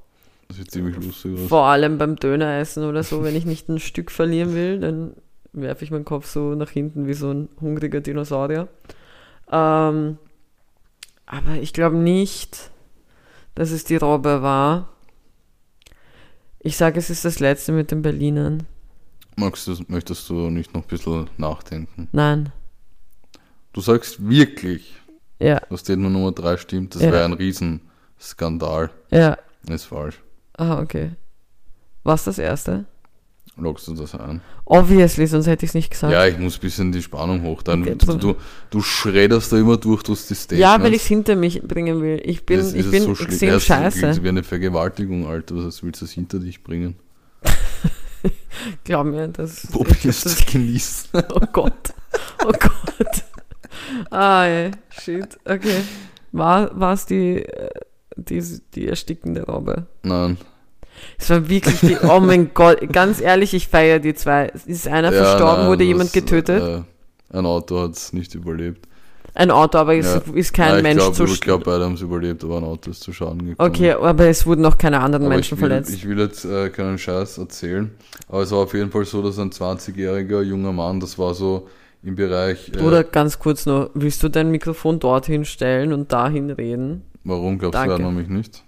[0.48, 1.48] Das sieht ziemlich lustig aus.
[1.48, 5.14] Vor allem beim Döneressen oder so, wenn ich nicht ein Stück verlieren will, dann
[5.52, 8.68] werfe ich meinen Kopf so nach hinten wie so ein hungriger Dinosaurier.
[9.50, 10.16] Ähm,
[11.26, 12.70] aber ich glaube nicht,
[13.54, 14.88] dass es die Robbe war.
[16.60, 18.66] Ich sage, es ist das letzte mit den Berlinern.
[19.36, 22.08] Magst du, möchtest du nicht noch ein bisschen nachdenken?
[22.12, 22.52] Nein.
[23.72, 24.94] Du sagst wirklich,
[25.40, 27.12] Ja, dass Statement Nummer 3 stimmt, das Ja.
[27.12, 28.90] wäre ein Riesenskandal.
[29.10, 29.36] ja.
[29.68, 30.20] Ist falsch.
[30.58, 31.12] Ah, okay.
[32.02, 32.84] Was das erste?
[33.56, 34.40] Lockst du das ein?
[34.64, 36.12] Obviously, sonst hätte ich es nicht gesagt.
[36.12, 37.84] Ja, ich muss ein bisschen die Spannung hochtreiben.
[37.84, 38.34] Okay, du, du,
[38.70, 40.60] du schredderst da immer durch, du hast die Statements.
[40.60, 42.20] Ja, weil ich es hinter mich bringen will.
[42.24, 43.28] Ich bin, Das ich bin so schlimm.
[43.28, 43.98] extrem Ja, scheiße.
[44.00, 45.54] klingt wie eine Vergewaltigung, Alter.
[45.56, 46.96] Was willst du das hinter dich bringen?
[48.84, 49.66] Glaub mir, das.
[49.72, 51.10] Probierst das genießen.
[51.34, 51.94] oh Gott.
[52.44, 53.24] Oh Gott.
[54.10, 54.70] Ah, ey.
[54.90, 55.38] Shit.
[55.44, 55.82] Okay.
[56.32, 57.70] War es die, äh,
[58.16, 58.42] die,
[58.74, 59.86] die erstickende Robbe?
[60.02, 60.38] Nein.
[61.18, 61.96] Es war wirklich die.
[62.08, 62.92] Oh mein Gott.
[62.92, 64.52] Ganz ehrlich, ich feiere die zwei.
[64.66, 65.58] Ist einer Ja, verstorben?
[65.60, 66.62] nein, wurde das, jemand getötet?
[67.32, 68.86] Äh, ein Auto hat es nicht überlebt.
[69.36, 70.22] Ein Auto, aber es Ja.
[70.34, 72.90] ist kein Nein, Mensch glaub, zu Ich glaube, beide haben es überlebt, aber ein Auto
[72.92, 73.68] ist zu Schaden gekommen.
[73.70, 75.92] Okay, aber es wurden noch keine anderen Aber Menschen ich will, verletzt.
[75.92, 77.90] Ich will jetzt äh, keinen Scheiß erzählen.
[78.28, 81.66] Aber es war auf jeden Fall so, dass ein 20-jähriger junger Mann, das war so
[82.04, 82.70] im Bereich.
[82.76, 87.02] Äh, Oder ganz kurz noch, willst du dein Mikrofon dorthin stellen und dahin reden?
[87.24, 87.96] Warum glaubst Danke.
[87.96, 88.62] du ja nämlich nicht?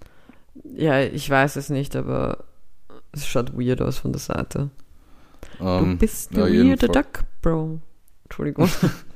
[0.74, 2.44] Ja, ich weiß es nicht, aber
[3.12, 4.70] es schaut weird aus von der Seite.
[5.60, 7.80] Ähm, du bist ja, der jedenfall- Duck, Bro.
[8.24, 8.68] Entschuldigung.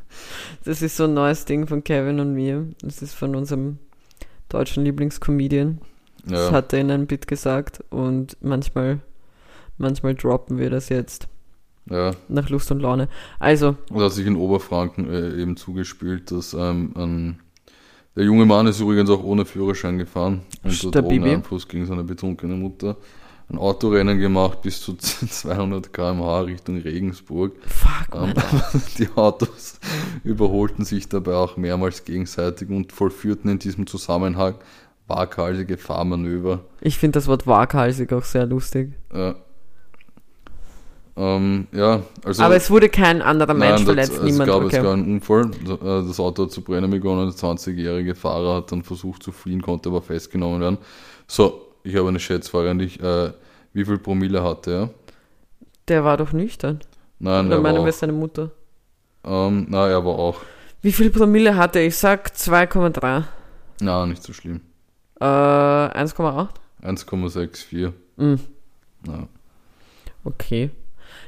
[0.64, 2.66] das ist so ein neues Ding von Kevin und mir.
[2.82, 3.78] Das ist von unserem
[4.48, 5.80] deutschen Lieblingscomedian.
[6.24, 9.00] Das Ja, hat er in einem Bit gesagt und manchmal,
[9.78, 11.28] manchmal droppen wir das jetzt
[11.88, 12.12] ja.
[12.28, 13.08] nach Lust und Laune.
[13.38, 17.40] Also, Und hat sich in Oberfranken äh, eben zugespielt, dass ähm, ein,
[18.16, 21.18] der junge Mann ist übrigens auch ohne Führerschein gefahren unter Stabibi.
[21.18, 22.96] Drogeneinfluss gegen seine betrunkene Mutter.
[23.48, 27.52] Ein Autorennen gemacht bis zu 200 km/h Richtung Regensburg.
[27.66, 28.34] fuck, Ähm,
[28.98, 29.80] die Autos
[30.22, 34.54] überholten sich dabei auch mehrmals gegenseitig und vollführten in diesem Zusammenhang
[35.08, 36.60] waghalsige Fahrmanöver.
[36.80, 38.92] Ich finde das Wort waghalsig auch sehr lustig.
[39.12, 39.34] Ja.
[41.20, 44.48] Ähm, ja, also Aber es wurde kein anderer Mensch Nein, verletzt, das, niemand.
[44.48, 44.76] Es gab, okay.
[44.76, 45.50] es gab einen Unfall.
[45.66, 47.26] Äh, Das Auto hat zu brennen begonnen.
[47.26, 50.78] Der 20-jährige Fahrer hat dann versucht zu fliehen, konnte aber festgenommen werden.
[51.26, 53.00] So, ich habe eine Schätzfrage an dich.
[53.02, 53.32] Äh,
[53.74, 54.90] wie viel Promille hatte er?
[55.88, 56.80] Der war doch nüchtern.
[57.18, 58.50] Nein, Oder er meine war wir seine Mutter.
[59.22, 60.40] Ähm, nein, er war auch.
[60.80, 61.86] Wie viel Promille hatte er?
[61.86, 63.24] Ich sag 2,3.
[63.82, 64.62] Na, nicht so schlimm.
[65.20, 66.48] Äh, 1,8?
[66.82, 67.92] 1,64.
[68.16, 68.40] Mhm.
[69.06, 69.28] Ja.
[70.24, 70.70] Okay.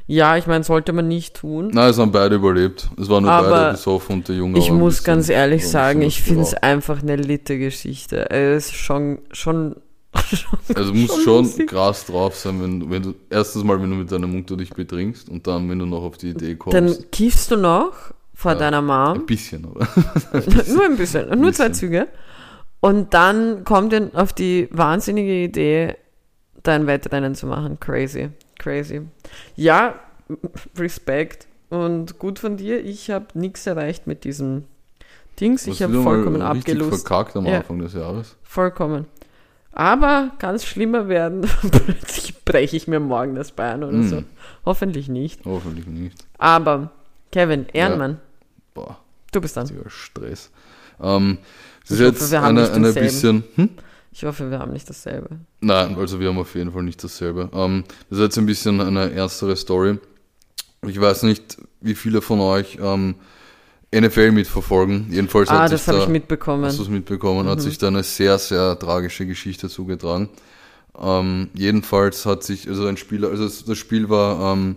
[0.06, 1.70] Ja, ich meine, sollte man nicht tun.
[1.72, 2.88] Nein, es haben beide überlebt.
[3.00, 5.68] Es waren nur Aber beide besoffen und der Junge ich ein muss ganz ehrlich ein
[5.68, 8.28] sagen, ich finde es einfach eine litte Geschichte.
[8.30, 9.76] Es ist schon, schon,
[10.74, 13.90] Also du musst schon schon krass drauf sein, wenn, du- wenn du erstens mal, wenn
[13.90, 16.76] du mit deiner Mutter dich betrinkst und dann, wenn du noch auf die Idee kommst.
[16.76, 17.92] Dann kiffst du noch
[18.34, 18.58] vor Ja.
[18.58, 18.84] deiner ein
[19.18, 19.24] Mom.
[19.26, 19.86] bisschen, aber.
[20.68, 21.74] nur ein bisschen, nur zwei bisschen.
[21.74, 22.08] Züge.
[22.80, 25.94] Und dann kommt ihr auf die wahnsinnige Idee,
[26.64, 27.78] dein Wettrennen zu machen.
[27.78, 29.02] Crazy, crazy.
[29.56, 29.94] Ja,
[30.76, 32.84] Respekt und gut von dir.
[32.84, 34.64] Ich habe nichts erreicht mit diesem
[35.40, 35.66] Dings.
[35.66, 37.06] Ich habe vollkommen abgelust.
[37.06, 37.58] verkackt am Ja.
[37.58, 38.36] Anfang des Jahres.
[38.42, 39.06] Vollkommen.
[39.74, 44.08] Aber ganz schlimmer werden, plötzlich breche ich mir morgen das Bein oder Mm.
[44.08, 44.22] so.
[44.66, 45.40] Hoffentlich nicht.
[45.46, 46.26] Hoffentlich nicht.
[46.36, 46.90] Aber,
[47.30, 48.20] Kevin, Ehrenmann,
[48.74, 48.98] Boah,
[49.32, 49.66] du bist dann.
[49.88, 50.50] Stress.
[51.00, 51.38] Ähm,
[51.88, 53.44] das Ich ist hoffe, jetzt eine, bisschen.
[53.54, 53.70] Hm?
[54.12, 55.40] Ich hoffe, wir haben nicht dasselbe.
[55.60, 57.48] Nein, also wir haben auf jeden Fall nicht dasselbe.
[57.54, 59.98] Ähm, das ist jetzt ein bisschen eine ernstere Story.
[60.86, 63.14] Ich weiß nicht, wie viele von euch ähm,
[63.94, 65.06] NFL mitverfolgen.
[65.10, 66.64] Jedenfalls ah, hat sich das habe da, ich mitbekommen.
[66.64, 67.48] Hast du es mitbekommen?
[67.48, 67.62] Hat Mhm.
[67.62, 70.28] sich da eine sehr, sehr tragische Geschichte zugetragen.
[71.00, 74.76] Ähm, jedenfalls hat sich, also ein Spieler, also das das Spiel war ähm,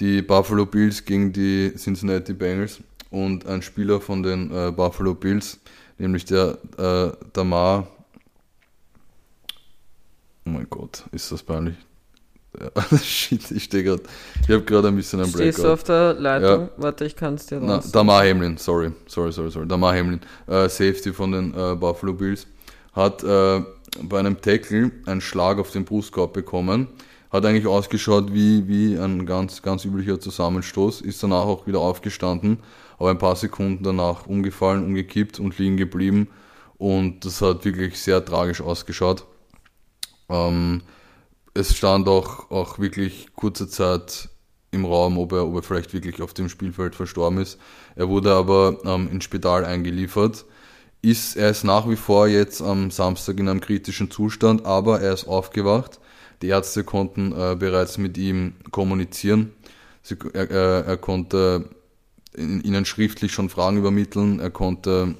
[0.00, 5.60] die Buffalo Bills gegen die Cincinnati Bengals und ein Spieler von den äh, Buffalo Bills,
[5.98, 7.86] nämlich der äh, Damar,
[10.46, 11.76] oh mein Gott, ist das peinlich.
[12.58, 14.02] Ja, shit, ich stehe gerade,
[14.42, 16.70] ich habe gerade ein bisschen ein Stehst du auf der Leitung?
[16.76, 17.82] Warte, ich kann es dir Na.
[17.92, 19.68] Damar Hamlin, sorry, sorry, sorry, sorry.
[19.68, 22.46] Damar Hamlin, äh, Safety von den äh, Buffalo Bills,
[22.92, 23.62] hat äh,
[24.02, 26.88] bei einem Tackle einen Schlag auf den Brustkorb bekommen.
[27.30, 32.58] Hat eigentlich ausgeschaut wie, wie ein ganz, ganz üblicher Zusammenstoß, ist danach auch wieder aufgestanden,
[32.98, 36.28] aber ein paar Sekunden danach umgefallen, umgekippt und liegen geblieben.
[36.78, 39.26] Und das hat wirklich sehr tragisch ausgeschaut.
[40.28, 40.82] Ähm,
[41.54, 44.28] es stand auch, auch wirklich kurze Zeit
[44.70, 47.58] im Raum, ob er, ob er vielleicht wirklich auf dem Spielfeld verstorben ist.
[47.94, 50.44] Er wurde aber ähm, ins Spital eingeliefert.
[51.02, 55.12] Ist, er ist nach wie vor jetzt am Samstag in einem kritischen Zustand, aber er
[55.12, 56.00] ist aufgewacht.
[56.42, 59.52] Die Ärzte konnten äh, bereits mit ihm kommunizieren.
[60.02, 61.70] Sie, er, er, konnte
[62.36, 64.40] ihnen schriftlich schon Fragen übermitteln.
[64.40, 65.14] Er konnte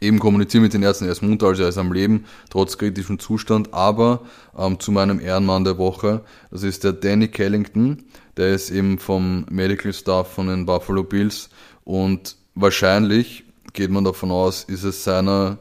[0.00, 1.06] eben kommunizieren mit den Ärzten.
[1.06, 3.72] Er ist munter, also er ist am Leben, trotz kritischem Zustand.
[3.72, 4.20] Aber
[4.56, 8.04] ähm, zu meinem Ehrenmann der Woche, das ist der Danny Kellington.
[8.36, 11.48] Der ist eben vom Medical Staff von den Buffalo Bills.
[11.84, 15.58] Und wahrscheinlich, geht man davon aus, ist es seiner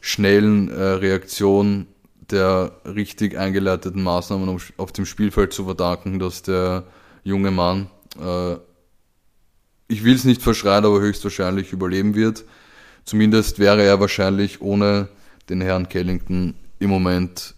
[0.00, 1.86] schnellen äh, Reaktion
[2.30, 6.84] der richtig eingeleiteten Maßnahmen um- auf dem Spielfeld zu verdanken, dass der
[7.24, 7.88] junge Mann,
[8.20, 8.56] äh,
[9.88, 12.44] ich will es nicht verschreien, aber höchstwahrscheinlich überleben wird.
[13.08, 15.08] Zumindest wäre er wahrscheinlich ohne
[15.48, 17.54] den Herrn Kellington im Moment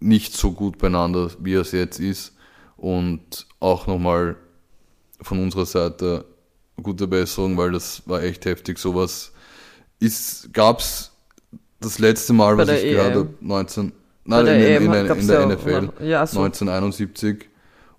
[0.00, 2.34] nicht so gut beieinander, wie er es jetzt ist.
[2.78, 4.36] Und auch nochmal
[5.20, 6.24] von unserer Seite
[6.82, 8.78] gute Besserung, weil das war echt heftig.
[8.78, 9.32] Sowas
[9.98, 11.12] ist, gab's
[11.78, 13.18] das letzte Mal, Bei was ich gehört EM.
[13.18, 13.94] habe, 19, Bei
[14.24, 16.06] nein, der in, in, EM in, in, der ja NFL.
[16.06, 16.40] Ja, so.
[16.40, 17.50] 1971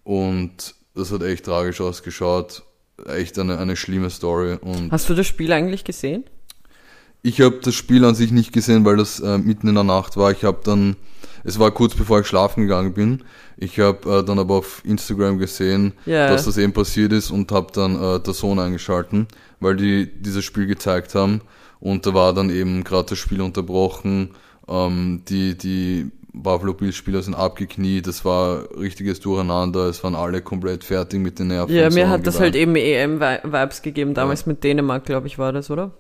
[0.04, 2.64] und das hat echt tragisch ausgeschaut.
[3.06, 4.58] Echt eine, eine schlimme Story.
[4.60, 6.24] Und Hast du das Spiel eigentlich gesehen?
[7.28, 10.18] Ich habe das Spiel an sich nicht gesehen, weil das äh, mitten in der Nacht
[10.18, 10.32] war.
[10.32, 10.96] Ich habe dann
[11.44, 13.24] es war kurz bevor ich schlafen gegangen bin.
[13.58, 16.28] Ich habe äh, dann aber auf Instagram gesehen, Ja.
[16.30, 19.28] dass das eben passiert ist und habe dann äh, der Sohn eingeschalten,
[19.60, 21.42] weil die dieses Spiel gezeigt haben
[21.80, 24.32] und da war dann eben gerade das Spiel unterbrochen.
[24.68, 30.42] Ähm, die die Buffalo Bills Spieler sind abgekniet, es war richtiges Durcheinander, es waren alle
[30.42, 31.74] komplett fertig mit den Nerven.
[31.74, 35.72] Ja, mir hat das halt eben EM-Vibes gegeben, damals mit Dänemark, glaube ich, war das,
[35.72, 35.92] oder?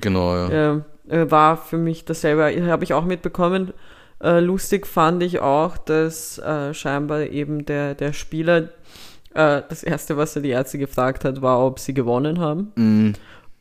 [0.00, 0.82] Genau, ja.
[1.08, 3.72] Äh, war für mich dasselbe, habe ich auch mitbekommen.
[4.22, 8.68] Äh, lustig fand ich auch, dass äh, scheinbar eben der, der Spieler,
[9.34, 12.72] äh, das erste, was er die Ärzte gefragt hat, war, ob sie gewonnen haben.
[12.76, 13.12] Mm,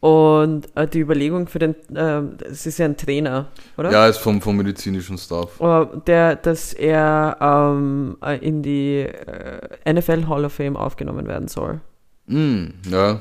[0.06, 3.92] Und äh, die Überlegung für den, äh, es ist ja ein Trainer, oder?
[3.92, 5.60] ja, ist vom, vom medizinischen Staff.
[5.60, 9.08] Äh, Der, dass er ähm, äh, in die
[9.88, 11.82] NFL Hall of Fame aufgenommen werden soll.
[12.28, 13.20] Mm, ja.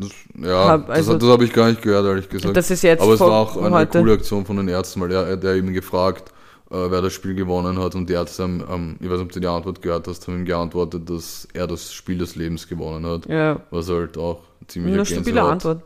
[0.00, 0.10] Das,
[0.48, 2.56] ja, Hab- also- das, das habe ich gar nicht gehört, ehrlich gesagt.
[2.56, 3.98] Das ist jetzt Aber es war auch eine heute.
[3.98, 6.32] coole Aktion von den Ärzten, weil er, er der eben gefragt,
[6.70, 9.32] äh, wer das Spiel gewonnen hat und die Ärzte haben, ähm, ich weiß nicht, ob
[9.32, 13.04] du die Antwort gehört hast, haben ihm geantwortet, dass er das Spiel des Lebens gewonnen
[13.06, 13.26] hat.
[13.26, 15.82] Ja, Was halt auch ziemlich eine stabile Antwort.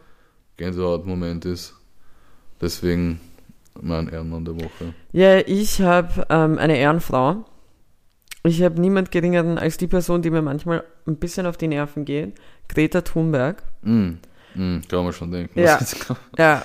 [0.57, 1.75] Gänsehaut-Moment ist.
[2.61, 3.21] Deswegen
[3.81, 4.95] mein Ehrenmann der Woche.
[5.13, 7.45] Ja, ich habe ähm, eine Ehrenfrau.
[8.45, 12.05] Ich habe niemand geringeren als die Person, die mir manchmal ein bisschen auf die Nerven
[12.05, 12.35] geht.
[12.69, 13.63] Greta Thunberg.
[13.85, 14.19] Mm,
[14.55, 15.59] mm, kann man schon denken.
[15.59, 15.79] Ja.
[16.39, 16.63] Ja.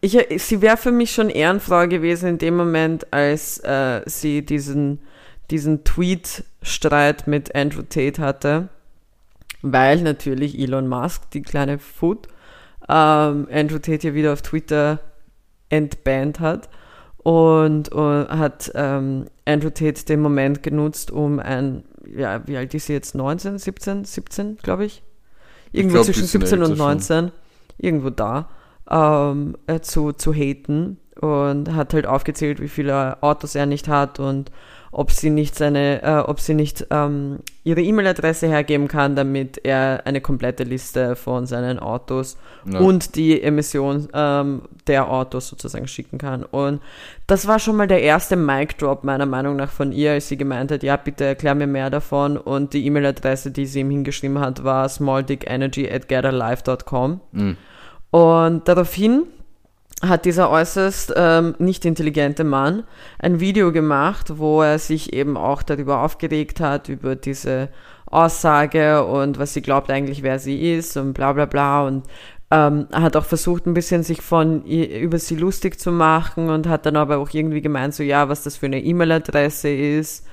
[0.00, 5.00] Ich, sie wäre für mich schon Ehrenfrau gewesen in dem Moment, als äh, sie diesen,
[5.50, 8.68] diesen Tweet-Streit mit Andrew Tate hatte.
[9.62, 12.28] Weil natürlich Elon Musk, die kleine Foot,
[12.88, 15.00] ähm, Andrew Tate ja wieder auf Twitter
[15.70, 16.68] entbannt hat.
[17.18, 21.82] Und, und hat ähm, Andrew Tate den Moment genutzt, um ein,
[22.14, 23.16] ja, wie alt ist sie jetzt?
[23.16, 25.02] 19, 17, 17, glaube ich?
[25.72, 26.86] Irgendwo glaub, zwischen bisschen 17 und älter schon.
[26.86, 27.32] 19,
[27.78, 28.48] irgendwo da,
[28.90, 34.20] ähm, äh, zu, zu haten und hat halt aufgezählt, wie viele Autos er nicht hat
[34.20, 34.50] und
[34.98, 40.06] ob sie nicht seine, äh, ob sie nicht ähm, ihre E-Mail-Adresse hergeben kann, damit er
[40.06, 42.78] eine komplette Liste von seinen Autos Ja.
[42.80, 46.44] und die Emission ähm, der Autos sozusagen schicken kann.
[46.44, 46.80] Und
[47.26, 50.72] das war schon mal der erste Mic-Drop meiner Meinung nach von ihr, als sie gemeint
[50.72, 52.38] hat, ja, bitte erklär mir mehr davon.
[52.38, 57.20] Und die E-Mail-Adresse, die sie ihm hingeschrieben hat, war smalldickenergy at getalife.com.
[57.32, 57.50] Mm,
[58.12, 59.24] Und daraufhin
[60.02, 62.84] hat dieser äußerst ähm, nicht intelligente Mann
[63.18, 67.70] ein Video gemacht, wo er sich eben auch darüber aufgeregt hat, über diese
[68.04, 72.04] Aussage und was sie glaubt eigentlich, wer sie ist und bla bla bla und
[72.50, 76.86] ähm, hat auch versucht, ein bisschen sich von über sie lustig zu machen und hat
[76.86, 80.26] dann aber auch irgendwie gemeint, so ja, was das für eine E-Mail-Adresse ist,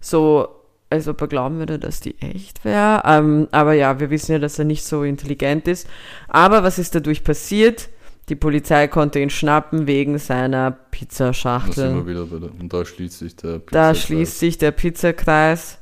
[0.00, 0.48] so
[0.90, 3.02] als ob er glauben würde, dass die echt wäre.
[3.04, 5.86] Ähm, aber ja, wir wissen ja, dass er nicht so intelligent ist.
[6.28, 7.90] Aber was ist dadurch passiert?
[8.28, 11.94] Die Polizei konnte ihn schnappen wegen seiner da sind Pizzaschachtel.
[11.94, 14.00] wir wieder bei der, und da schließt sich der Da Pizzakreis.
[14.02, 15.78] schließt sich der Pizzakreis.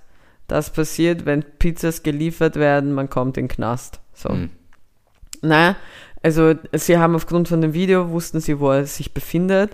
[0.46, 4.00] Das passiert, wenn Pizzas geliefert werden, man kommt in den Knast.
[4.14, 4.28] So.
[4.28, 4.50] Mm,
[5.42, 5.74] Naja,
[6.22, 9.72] also sie haben aufgrund von dem Video, wussten sie, wo er sich befindet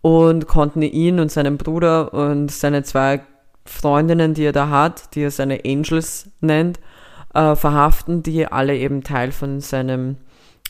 [0.00, 3.20] und konnten ihn und seinen Bruder und seine zwei
[3.66, 6.78] Freundinnen, die er da hat, die er seine Angels nennt,
[7.34, 10.16] äh, verhaften, die alle eben Teil von seinem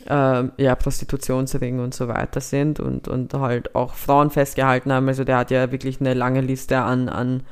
[0.07, 5.07] äh, ja, Prostitutionsring und so weiter sind und, und halt auch Frauen festgehalten haben.
[5.07, 7.43] Also der hat ja wirklich eine lange Liste an, an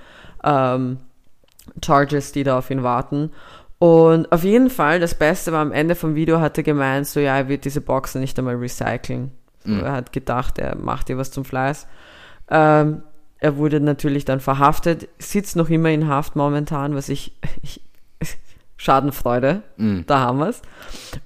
[0.44, 0.98] ähm,
[1.84, 3.32] Charges, die da auf ihn warten.
[3.80, 7.20] Und auf jeden Fall, das Beste war am Ende vom Video, hat er gemeint, so
[7.20, 9.32] ja, er wird diese Boxen nicht einmal recyceln.
[9.66, 9.84] So, Mhm.
[9.84, 11.88] Er hat gedacht, er macht dir was zum Fleiß.
[12.50, 13.04] Ähm,
[13.40, 17.82] er wurde natürlich dann verhaftet, sitzt noch immer in Haft momentan, was ich, ich
[18.84, 20.02] Schadenfreude, mm.
[20.08, 20.62] da haben wir's.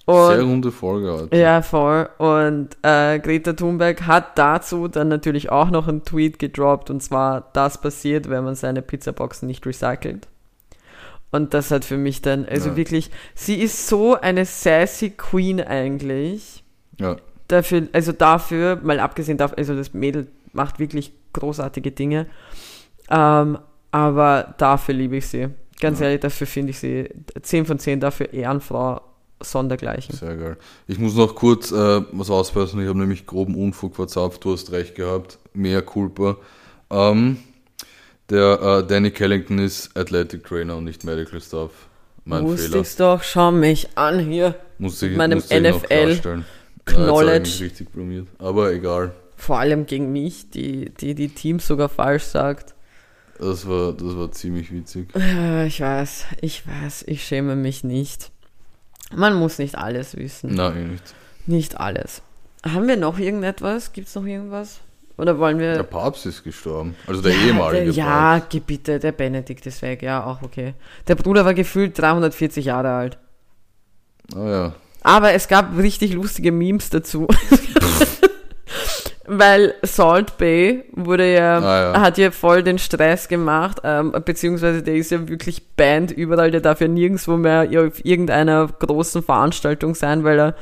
[0.06, 1.36] Sehr Und runde Folge heute.
[1.36, 2.08] ja, voll.
[2.20, 7.50] Und äh, Greta Thunberg hat dazu dann natürlich auch noch einen Tweet gedroppt und zwar,
[7.54, 10.28] das passiert, wenn man seine Pizzaboxen nicht recycelt.
[11.32, 12.76] Und das hat für mich dann, also Ja.
[12.78, 16.64] wirklich, sie ist so eine sassy Queen eigentlich.
[17.00, 17.16] Ja.
[17.48, 22.28] Dafür, also dafür, mal abgesehen davon, also das Mädel macht wirklich großartige Dinge.
[23.10, 23.58] Ähm,
[23.92, 25.48] aber dafür liebe ich sie.
[25.80, 26.06] Ganz Ja.
[26.08, 27.10] ehrlich, dafür finde ich sie
[27.42, 29.02] 10 von 10 dafür Ehrenfrau
[29.42, 30.16] sondergleichen.
[30.16, 30.58] Sehr geil.
[30.88, 32.82] Ich muss noch kurz äh, was auspassen.
[32.82, 34.44] Ich habe nämlich groben Unfug verzapft.
[34.44, 35.38] Du hast recht gehabt.
[35.54, 36.38] Mehr Culpa.
[36.90, 37.38] Ähm,
[38.30, 41.70] der äh, Danny Kellington ist Athletic Trainer und nicht Medical Staff.
[42.26, 42.82] Mein Wusste Fehler.
[42.82, 44.56] ich's doch, schau mich an hier.
[44.80, 46.34] Muss ich, meinem ich noch NFL
[46.86, 47.64] Knowledge.
[47.64, 48.28] richtig blamiert.
[48.40, 49.14] Aber egal.
[49.36, 52.74] Vor allem gegen mich, die die, die Teams sogar falsch sagt.
[53.40, 55.10] Das war, das war ziemlich witzig.
[55.16, 58.32] Äh, Ich weiß, ich weiß, ich schäme mich nicht.
[59.16, 60.54] Man muss nicht alles wissen.
[60.56, 61.14] Nein, eh nicht.
[61.46, 62.22] Nicht alles.
[62.66, 63.94] Haben wir noch irgendetwas?
[63.94, 64.80] Gibt's noch irgendwas?
[65.18, 65.74] Oder wollen wir.
[65.74, 66.96] Der Papst ist gestorben.
[67.08, 68.68] Also der ehemalige der, Ja, Papst.
[68.68, 70.74] bitte, der Benedikt ist weg, ja, auch okay.
[71.08, 73.18] Der Bruder war gefühlt 340 Jahre alt.
[74.36, 74.76] Ah ja.
[75.02, 77.28] Aber es gab richtig lustige Memes dazu.
[79.30, 82.02] Weil Salt Bay wurde ja, Ah, ja.
[82.02, 86.62] hat ja voll den Stress gemacht, ähm, beziehungsweise der ist ja wirklich banned überall, der
[86.62, 90.56] darf ja nirgendwo mehr auf irgendeiner großen Veranstaltung sein, weil er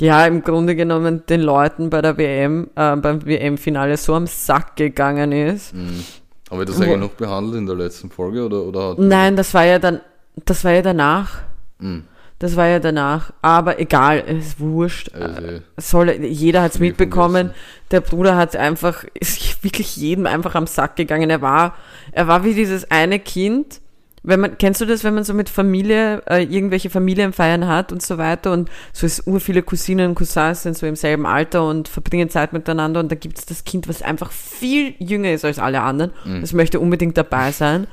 [0.00, 4.76] ja im Grunde genommen den Leuten bei der WM, äh, beim WM-Finale so am Sack
[4.76, 5.74] gegangen ist.
[5.74, 6.04] Mhm.
[6.50, 9.54] Haben wir das eigentlich noch behandelt in der letzten Folge oder, oder hat Nein, das
[9.54, 10.00] war ja dann,
[10.44, 11.38] das war ja danach.
[11.78, 12.04] Mhm.
[12.40, 13.32] Das war ja danach.
[13.42, 15.14] Aber egal, es ist wurscht.
[15.14, 17.50] Also, soll, jeder hat's mitbekommen.
[17.90, 21.28] Der Bruder hat einfach, ist wirklich jedem einfach am Sack gegangen.
[21.28, 21.76] Er war,
[22.12, 23.82] er war wie dieses eine Kind.
[24.22, 28.02] Wenn man, kennst du das, wenn man so mit Familie, äh, irgendwelche Familienfeiern hat und
[28.02, 31.66] so weiter und so ist ur viele Cousinen und Cousins sind so im selben Alter
[31.66, 35.58] und verbringen Zeit miteinander und da gibt's das Kind, was einfach viel jünger ist als
[35.58, 36.12] alle anderen.
[36.42, 37.86] Das möchte unbedingt dabei sein.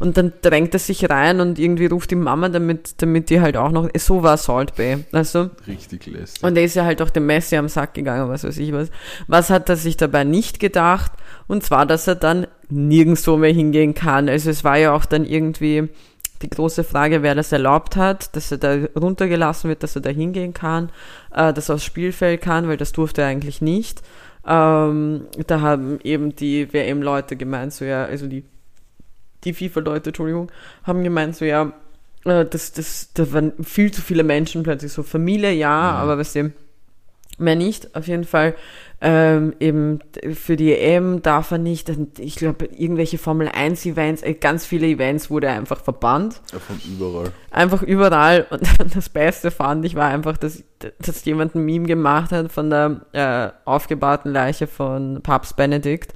[0.00, 3.56] Und dann drängt er sich rein und irgendwie ruft die Mama, damit, damit die halt
[3.56, 5.50] auch noch, so war Salt Bay, du?
[5.66, 6.42] richtig lästig.
[6.42, 8.90] Und er ist ja halt auch dem Messi am Sack gegangen, was weiß ich was.
[9.26, 11.12] Was hat er sich dabei nicht gedacht?
[11.46, 14.28] Und zwar, dass er dann nirgendwo mehr hingehen kann.
[14.28, 15.88] Also es war ja auch dann irgendwie
[16.42, 20.10] die große Frage, wer das erlaubt hat, dass er da runtergelassen wird, dass er da
[20.10, 20.90] hingehen kann,
[21.34, 24.02] äh, dass er aufs Spielfeld kann, weil das durfte er eigentlich nicht.
[24.46, 28.44] Ähm, da haben eben die WM-Leute gemeint, so ja, also die,
[29.44, 30.50] die FIFA-Leute, Entschuldigung,
[30.84, 31.72] haben gemeint, so ja,
[32.24, 36.36] äh, das, das, da waren viel zu viele Menschen plötzlich, so Familie, ja, aber weißt
[36.36, 36.52] du,
[37.38, 37.94] mehr nicht.
[37.94, 38.54] Auf jeden Fall
[39.00, 39.98] ähm, eben
[40.34, 41.90] für die EM darf er nicht.
[42.18, 46.40] Ich glaube, irgendwelche Formel 1 Events, äh, ganz viele Events wurde einfach verbannt.
[46.52, 47.32] Ja, von überall.
[47.50, 48.46] Einfach überall.
[48.50, 50.62] Und das Beste fand ich war einfach, dass,
[51.00, 56.14] dass jemand ein Meme gemacht hat von der äh, aufgebahrten Leiche von Papst Benedikt.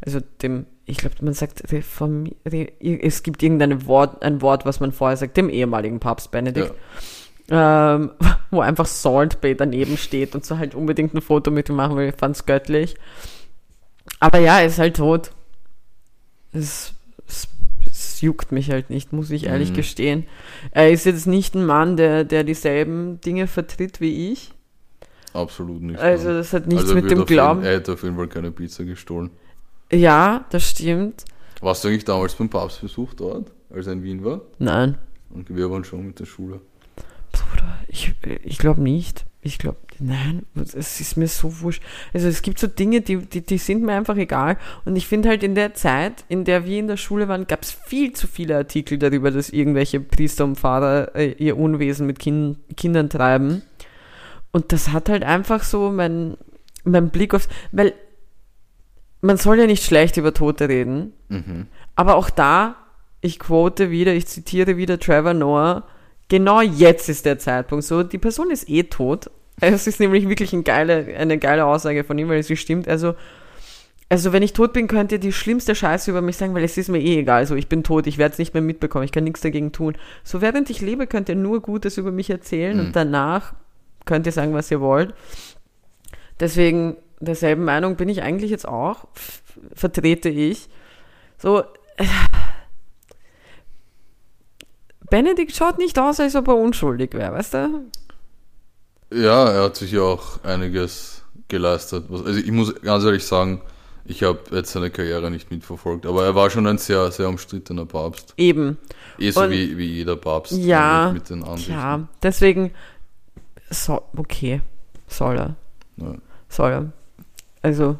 [0.00, 4.80] Also dem, ich glaube, man sagt, Reformi- Re- es gibt irgendein Wort, ein Wort, was
[4.80, 6.72] man vorher sagt, dem ehemaligen Papst Benedikt
[7.50, 8.10] ähm,
[8.50, 11.96] wo einfach Salt Bay daneben steht und so halt unbedingt ein Foto mit ihm machen
[11.96, 12.08] will.
[12.08, 12.96] Ich fand's göttlich.
[14.20, 15.30] Aber ja, er ist halt tot.
[16.52, 16.92] Es,
[17.26, 17.48] es,
[17.86, 19.74] es juckt mich halt nicht, muss ich ehrlich Mhm.
[19.76, 20.26] gestehen.
[20.72, 24.52] Er ist jetzt nicht ein Mann, der, der dieselben Dinge vertritt wie ich.
[25.34, 26.00] Absolut nicht.
[26.00, 27.62] Also das hat nichts Also mit dem auf jeden- Glauben.
[27.62, 29.30] Er hätte auf jeden Fall keine Pizza gestohlen.
[29.92, 31.24] Ja, das stimmt.
[31.60, 34.42] Warst du eigentlich damals beim Papstbesuch dort, als er in Wien war?
[34.58, 34.98] Nein,
[35.30, 36.60] Und wir waren schon mit der Schule.
[37.32, 38.14] Bruder, ich,
[38.44, 39.24] ich glaube nicht.
[39.40, 41.82] Ich glaube, nein, es ist mir so wurscht.
[42.12, 44.58] Also es gibt so Dinge, die, die, die sind mir einfach egal.
[44.84, 47.62] Und ich finde halt in der Zeit, in der wir in der Schule waren, gab
[47.62, 52.18] es viel zu viele Artikel darüber, dass irgendwelche Priester und Pfarrer äh, ihr Unwesen mit
[52.18, 53.62] kind, Kindern treiben.
[54.50, 56.36] Und das hat halt einfach so mein,
[56.84, 57.94] mein Blick auf, weil
[59.20, 61.66] man soll ja nicht schlecht über Tote reden, Mhm.
[61.96, 62.76] aber auch da,
[63.20, 65.84] ich quote wieder, ich zitiere wieder Trevor Noah,
[66.28, 69.30] genau jetzt ist der Zeitpunkt so, die Person ist eh tot.
[69.60, 72.86] Es ist nämlich wirklich ein geile, eine geile Aussage von ihm, weil sie stimmt.
[72.86, 73.16] Also,
[74.08, 76.78] also wenn ich tot bin, könnt ihr die schlimmste Scheiße über mich sagen, weil es
[76.78, 77.44] ist mir eh egal.
[77.44, 79.96] So, ich bin tot, ich werde es nicht mehr mitbekommen, ich kann nichts dagegen tun.
[80.22, 82.86] So während ich lebe, könnt ihr nur Gutes über mich erzählen Mhm.
[82.86, 83.54] und danach
[84.04, 85.12] könnt ihr sagen, was ihr wollt.
[86.40, 89.06] Deswegen derselben Meinung bin ich eigentlich jetzt auch,
[89.74, 90.68] vertrete ich.
[91.38, 91.60] So,
[91.96, 92.04] äh,
[95.10, 97.68] Benedikt schaut nicht aus, als ob er unschuldig wäre, weißt du?
[99.12, 102.04] Ja, er hat sich ja auch einiges geleistet.
[102.10, 103.62] Also ich muss ganz ehrlich sagen,
[104.04, 107.86] ich habe jetzt seine Karriere nicht mitverfolgt, aber er war schon ein sehr, sehr umstrittener
[107.86, 108.34] Papst.
[108.36, 108.76] Eben.
[109.18, 111.72] Eh so wie, wie jeder Papst Ja, mit den Ansichten.
[111.72, 112.72] Ja, deswegen,
[113.70, 114.60] so, okay,
[115.06, 115.56] soll er,
[115.96, 116.14] Ja.
[116.48, 116.92] soll er.
[117.68, 117.98] Also,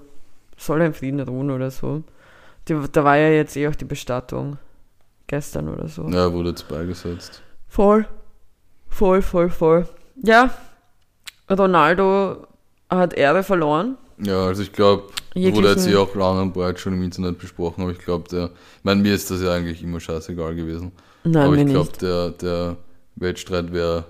[0.56, 2.02] soll er in Frieden ruhen oder so.
[2.68, 4.56] Die, da war ja jetzt eh auch die Bestattung.
[5.26, 6.08] Gestern oder so.
[6.08, 7.42] Ja, wurde jetzt beigesetzt.
[7.68, 8.06] Voll.
[8.88, 9.86] Voll, voll, voll.
[10.22, 10.54] Ja,
[11.50, 12.46] Ronaldo
[12.88, 13.98] hat Ehre verloren.
[14.16, 17.82] Ja, also ich glaube, wurde jetzt eh auch lang und breit schon im Internet besprochen,
[17.82, 20.92] aber ich glaube, der, ich meine, mir ist das ja eigentlich immer scheißegal gewesen.
[21.24, 22.76] Nein, aber mir ich glaube, der, der
[23.16, 24.06] Wettstreit, wer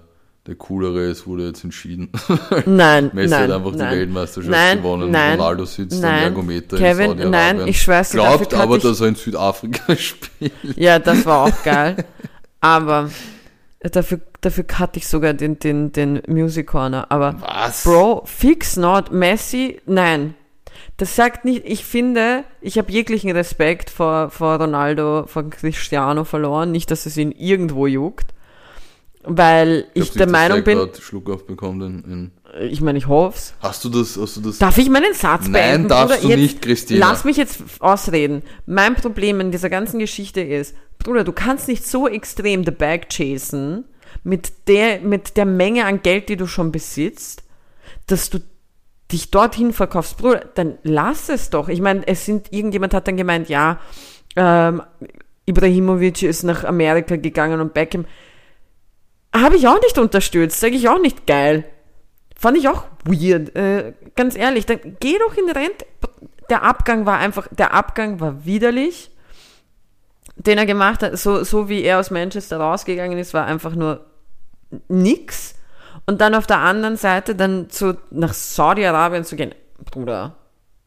[0.49, 2.11] der coolere ist, wurde jetzt entschieden.
[2.67, 3.99] Nein, Messi nein, hat einfach die nein.
[3.99, 5.11] Weltmeisterschaft Nein, gewonnen.
[5.11, 6.23] nein, Ronaldo sitzt am nein.
[6.25, 7.31] Ergometer in Kevin, Saudi-Arabien.
[7.59, 10.53] nein, ich schwör's dir, Glaubt aber, ich- dass er in Südafrika spielt.
[10.75, 12.05] Ja, das war auch geil.
[12.61, 13.11] Aber
[13.81, 17.07] dafür, dafür cutte ich sogar den, den, den Music Corner.
[17.11, 17.85] Aber Was?
[17.85, 19.13] Bro, fix not.
[19.13, 20.35] Messi, nein.
[20.97, 26.73] Das sagt nicht, ich finde, ich habe jeglichen Respekt vor, vor Ronaldo, vor Cristiano verloren.
[26.73, 28.33] Nicht, dass es ihn irgendwo juckt.
[29.31, 33.53] Weil ich, glaub der nicht, Meinung bin, Schluck aufbekommt in, in Ich meine, ich hoff's.
[33.61, 34.59] Hast du das, hast du das?
[34.59, 35.89] Darf ich meinen Satz Nein, beenden?
[35.89, 36.35] darfst Bruder?
[36.35, 37.07] du jetzt, nicht, Christina.
[37.07, 38.43] Lass mich jetzt ausreden.
[38.65, 43.11] Mein Problem in dieser ganzen Geschichte ist, Bruder, du kannst nicht so extrem the bag
[43.11, 43.85] chasen
[44.25, 47.43] mit der, mit der Menge an Geld, die du schon besitzt,
[48.07, 48.39] dass du
[49.13, 50.17] dich dorthin verkaufst.
[50.17, 51.69] Bruder, dann lass es doch.
[51.69, 53.79] Ich meine, es sind, irgendjemand hat dann gemeint, ja,
[54.37, 54.83] ähm,
[55.47, 58.05] Ibrahimovic ist nach Amerika gegangen und Beckham.
[59.35, 61.65] Habe ich auch nicht unterstützt, sage ich auch nicht geil.
[62.37, 63.55] Fand ich auch weird.
[63.57, 65.87] Äh, ganz ehrlich, dann geh doch in Rente.
[66.49, 69.11] Der Abgang war einfach, der Abgang war widerlich,
[70.37, 71.19] den er gemacht hat.
[71.19, 74.07] So, so wie er aus Manchester rausgegangen ist, war einfach nur
[74.89, 75.57] nix.
[76.07, 79.55] Und dann auf der anderen Seite dann zu, nach Saudi-Arabien zu gehen.
[79.91, 80.37] Bruder,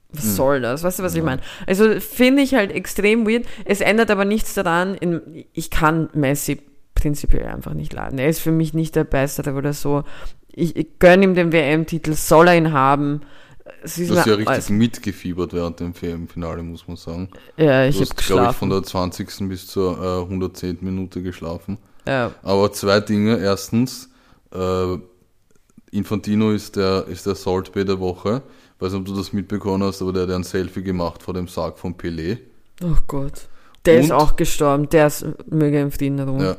[0.09, 0.83] was soll das?
[0.83, 1.41] Weißt du, was ich meine?
[1.67, 3.45] Also finde ich halt extrem weird.
[3.65, 4.95] Es ändert aber nichts daran.
[4.95, 6.61] In, ich kann Messi
[7.01, 8.19] prinzipiell einfach nicht laden.
[8.19, 10.03] Er ist für mich nicht der Bessere oder so.
[10.53, 13.21] Ich, ich gönne ihm den WM-Titel, soll er ihn haben.
[13.83, 17.29] Es ist Du hast ja richtig alles- mitgefiebert während dem WM-Finale, muss man sagen.
[17.57, 19.47] ja, ich habe glaube ich, von der 20.
[19.49, 20.77] bis zur äh, 110.
[20.81, 21.77] Minute geschlafen.
[22.07, 22.31] Ja.
[22.43, 23.37] Aber zwei Dinge.
[23.39, 24.09] Erstens,
[24.53, 24.97] äh,
[25.91, 28.41] Infantino ist der, ist der Salt Bay der Woche.
[28.75, 31.21] Ich weiß nicht, ob du das mitbekommen hast, aber der hat ja ein Selfie gemacht
[31.21, 32.37] vor dem Sarg von Pelé.
[32.83, 33.47] Oh Gott.
[33.85, 34.17] Der ist Und?
[34.17, 34.89] auch gestorben.
[34.89, 36.41] Der ist, möge im Frieden ruhen.
[36.41, 36.57] Ja.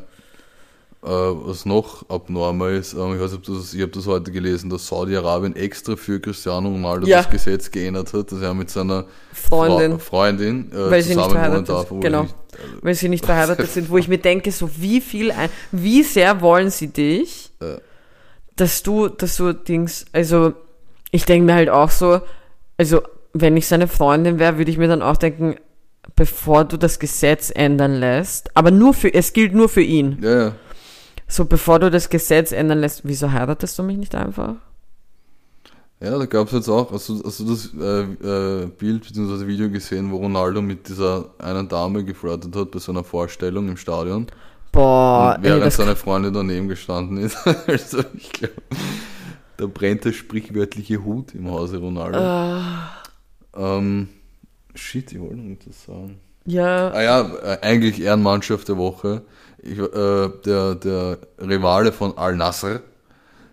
[1.04, 4.06] Äh, was noch abnormal ist, ähm, ich weiß nicht, ob du das, ich habe das
[4.06, 7.18] heute gelesen, dass Saudi-Arabien extra für Cristiano Ronaldo Ja.
[7.22, 9.92] das Gesetz geändert hat, dass er mit seiner Freundin.
[9.92, 11.88] Fra Freundin äh, Weil sie nicht verheiratet darf.
[12.00, 12.22] Genau.
[12.22, 12.34] Nicht,
[12.82, 16.40] weil sie nicht verheiratet sind, wo ich mir denke, so wie viel, ein, wie sehr
[16.40, 17.78] wollen sie dich, Ja.
[18.54, 20.52] dass du, dass du Dings, also
[21.10, 22.20] ich denke mir halt auch so,
[22.78, 23.00] also
[23.32, 25.56] wenn ich seine Freundin wäre, würde ich mir dann auch denken,
[26.14, 30.18] bevor du das Gesetz ändern lässt, aber nur für, es gilt nur für ihn.
[30.22, 30.52] ja, ja.
[31.32, 34.56] So bevor du das Gesetz ändern lässt, wieso heiratest du mich nicht einfach?
[35.98, 39.46] Ja, da gab es jetzt auch, hast du, hast du das äh, äh, Bild bzw.
[39.46, 43.78] Video gesehen, wo Ronaldo mit dieser einen Dame geflirtet hat bei so einer Vorstellung im
[43.78, 44.26] Stadion?
[44.72, 47.38] Boah, und ey, während das, seine Freundin daneben gestanden ist.
[47.66, 48.54] also ich glaube,
[49.56, 52.18] da brennt der sprichwörtliche Hut im Hause Ronaldo.
[52.18, 52.90] Ah.
[53.56, 54.10] Ähm,
[54.74, 56.20] shit, ich wollte noch etwas sagen.
[56.44, 59.22] ja, Ah ja, äh, eigentlich Ehrenmannschaft der Woche.
[59.62, 62.80] Ich, äh, der, der Rivale von Al Nasser.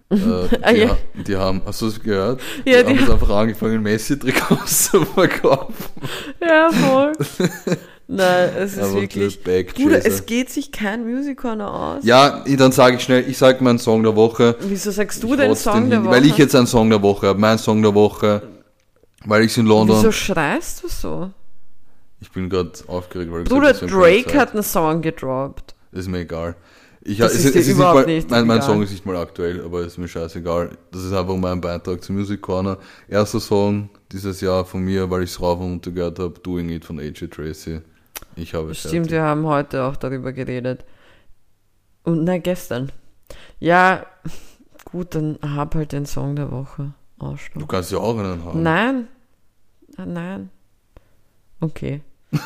[0.10, 0.90] Äh, die, Ah, ja.
[0.90, 2.42] ha- die haben, hast du das gehört?
[2.66, 5.74] Ja, die, die haben jetzt einfach angefangen, Messi-Trikots zu verkaufen.
[6.42, 7.12] ja, voll.
[8.08, 9.64] Nein, es ist Aber wirklich, der.
[9.66, 12.04] Bruder, es geht sich kein Music Corner aus.
[12.04, 14.56] Ja, dann sage ich schnell, ich sage meinen Song der Woche.
[14.62, 16.16] Wieso sagst du den Song der hin, Woche?
[16.16, 18.42] Weil ich jetzt einen Song der Woche habe, mein Song der Woche,
[19.26, 21.30] weil ich in London, Wieso schreist du so?
[22.20, 25.76] ich bin gerade aufgeregt, weil Bruder, ich keine Drake hat einen Song gedroppt.
[25.92, 26.56] Ist mir egal.
[27.02, 28.62] Ich, Das es, ist es ist überhaupt mal, nicht mein, mein.
[28.62, 30.78] Song ist nicht mal aktuell, aber ist mir scheißegal.
[30.92, 32.78] Das ist einfach mein Beitrag zu Music Corner.
[33.08, 36.70] Erster Song dieses Jahr von mir, weil ich es rauf und runter gehört habe, Doing
[36.70, 37.82] It von AJ Tracy.
[38.36, 39.12] Ich habe es Stimmt, fertig.
[39.12, 40.84] wir haben heute auch darüber geredet.
[42.04, 42.92] Und na, gestern.
[43.60, 44.06] Ja,
[44.84, 46.94] gut, dann hab halt den Song der Woche.
[47.20, 47.68] Du Arschloch.
[47.68, 48.62] kannst ja auch einen haben.
[48.62, 49.08] Nein.
[49.98, 50.50] Ah, Nein.
[51.62, 52.02] Okay.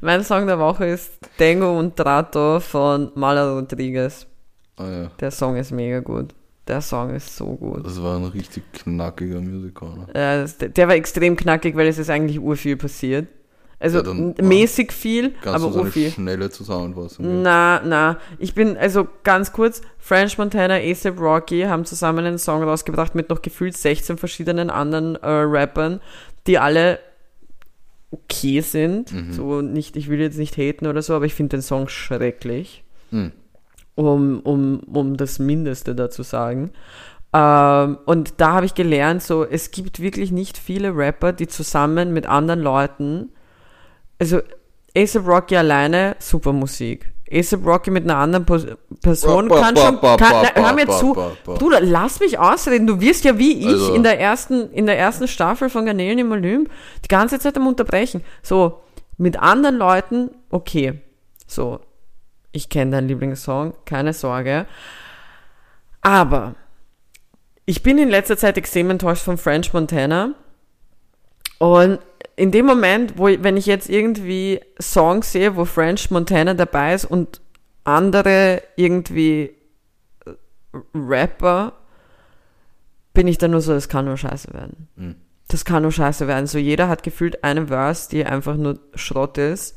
[0.00, 4.26] mein Song der Woche ist Tango und Trato von Mala Rodriguez.
[4.76, 5.10] Ah, ja.
[5.20, 6.34] Der Song ist mega gut.
[6.66, 7.84] Der Song ist so gut.
[7.86, 10.06] Das war ein richtig knackiger Music Corner.
[10.14, 13.26] Ja, das, der war extrem knackig, weil es ist eigentlich urviel passiert.
[13.80, 16.10] Also Ja, dann, mäßig viel, aber so urviel.
[16.10, 17.42] schnelle Zusammenfassung geben?
[17.42, 18.18] Na, na.
[18.38, 23.30] Ich bin, also ganz kurz, French Montana, ASAP Rocky haben zusammen einen Song rausgebracht mit
[23.30, 26.00] noch gefühlt 16 verschiedenen anderen äh, Rappern,
[26.48, 26.98] die alle
[28.10, 29.12] okay sind.
[29.12, 29.32] Mhm.
[29.32, 32.84] So nicht, ich will jetzt nicht haten oder so, aber ich finde den Song schrecklich.
[33.10, 33.32] Hm.
[33.94, 36.70] Um, um, um das Mindeste dazu sagen.
[37.32, 42.12] Ähm, und da habe ich gelernt, so, es gibt wirklich nicht viele Rapper, die zusammen
[42.12, 43.30] mit anderen Leuten,
[44.18, 44.40] also
[44.96, 47.12] ASAP Rocky alleine, super Musik.
[47.32, 50.88] ASAP Rocky mit einer anderen Person Ba, ba, kann schon, kann, ba, na, hör mir
[50.88, 51.14] zu.
[51.44, 52.86] Bruder, lass mich ausreden.
[52.86, 56.18] Du wirst ja wie ich Also- in der ersten, in der ersten Staffel von Garnelen
[56.18, 56.70] im Olymp
[57.04, 58.22] die ganze Zeit am Unterbrechen.
[58.42, 58.80] So,
[59.16, 61.00] mit anderen Leuten, okay.
[61.46, 61.80] So,
[62.52, 64.66] ich kenne deinen Lieblingssong, keine Sorge.
[66.00, 66.54] Aber
[67.66, 70.34] ich bin in letzter Zeit extrem enttäuscht von French Montana.
[71.58, 71.98] Und
[72.36, 76.94] in dem Moment, wo ich, wenn ich jetzt irgendwie Songs sehe, wo French Montana dabei
[76.94, 77.40] ist und
[77.84, 79.54] andere irgendwie
[80.24, 80.30] äh,
[80.94, 81.72] Rapper,
[83.12, 84.88] bin ich dann nur so, das kann nur scheiße werden.
[84.94, 85.16] Mhm.
[85.48, 86.46] Das kann nur scheiße werden.
[86.46, 89.76] So jeder hat gefühlt eine Verse, die einfach nur Schrott ist.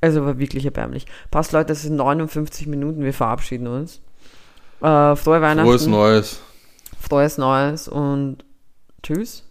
[0.00, 1.06] Also war wirklich erbärmlich.
[1.30, 4.00] Passt Leute, das sind 59 Minuten, wir verabschieden uns.
[4.80, 5.68] Äh, frohe Weihnachten.
[5.68, 6.40] Frohes Neues.
[6.98, 8.38] Frohes Neues und
[9.02, 9.44] tschüss.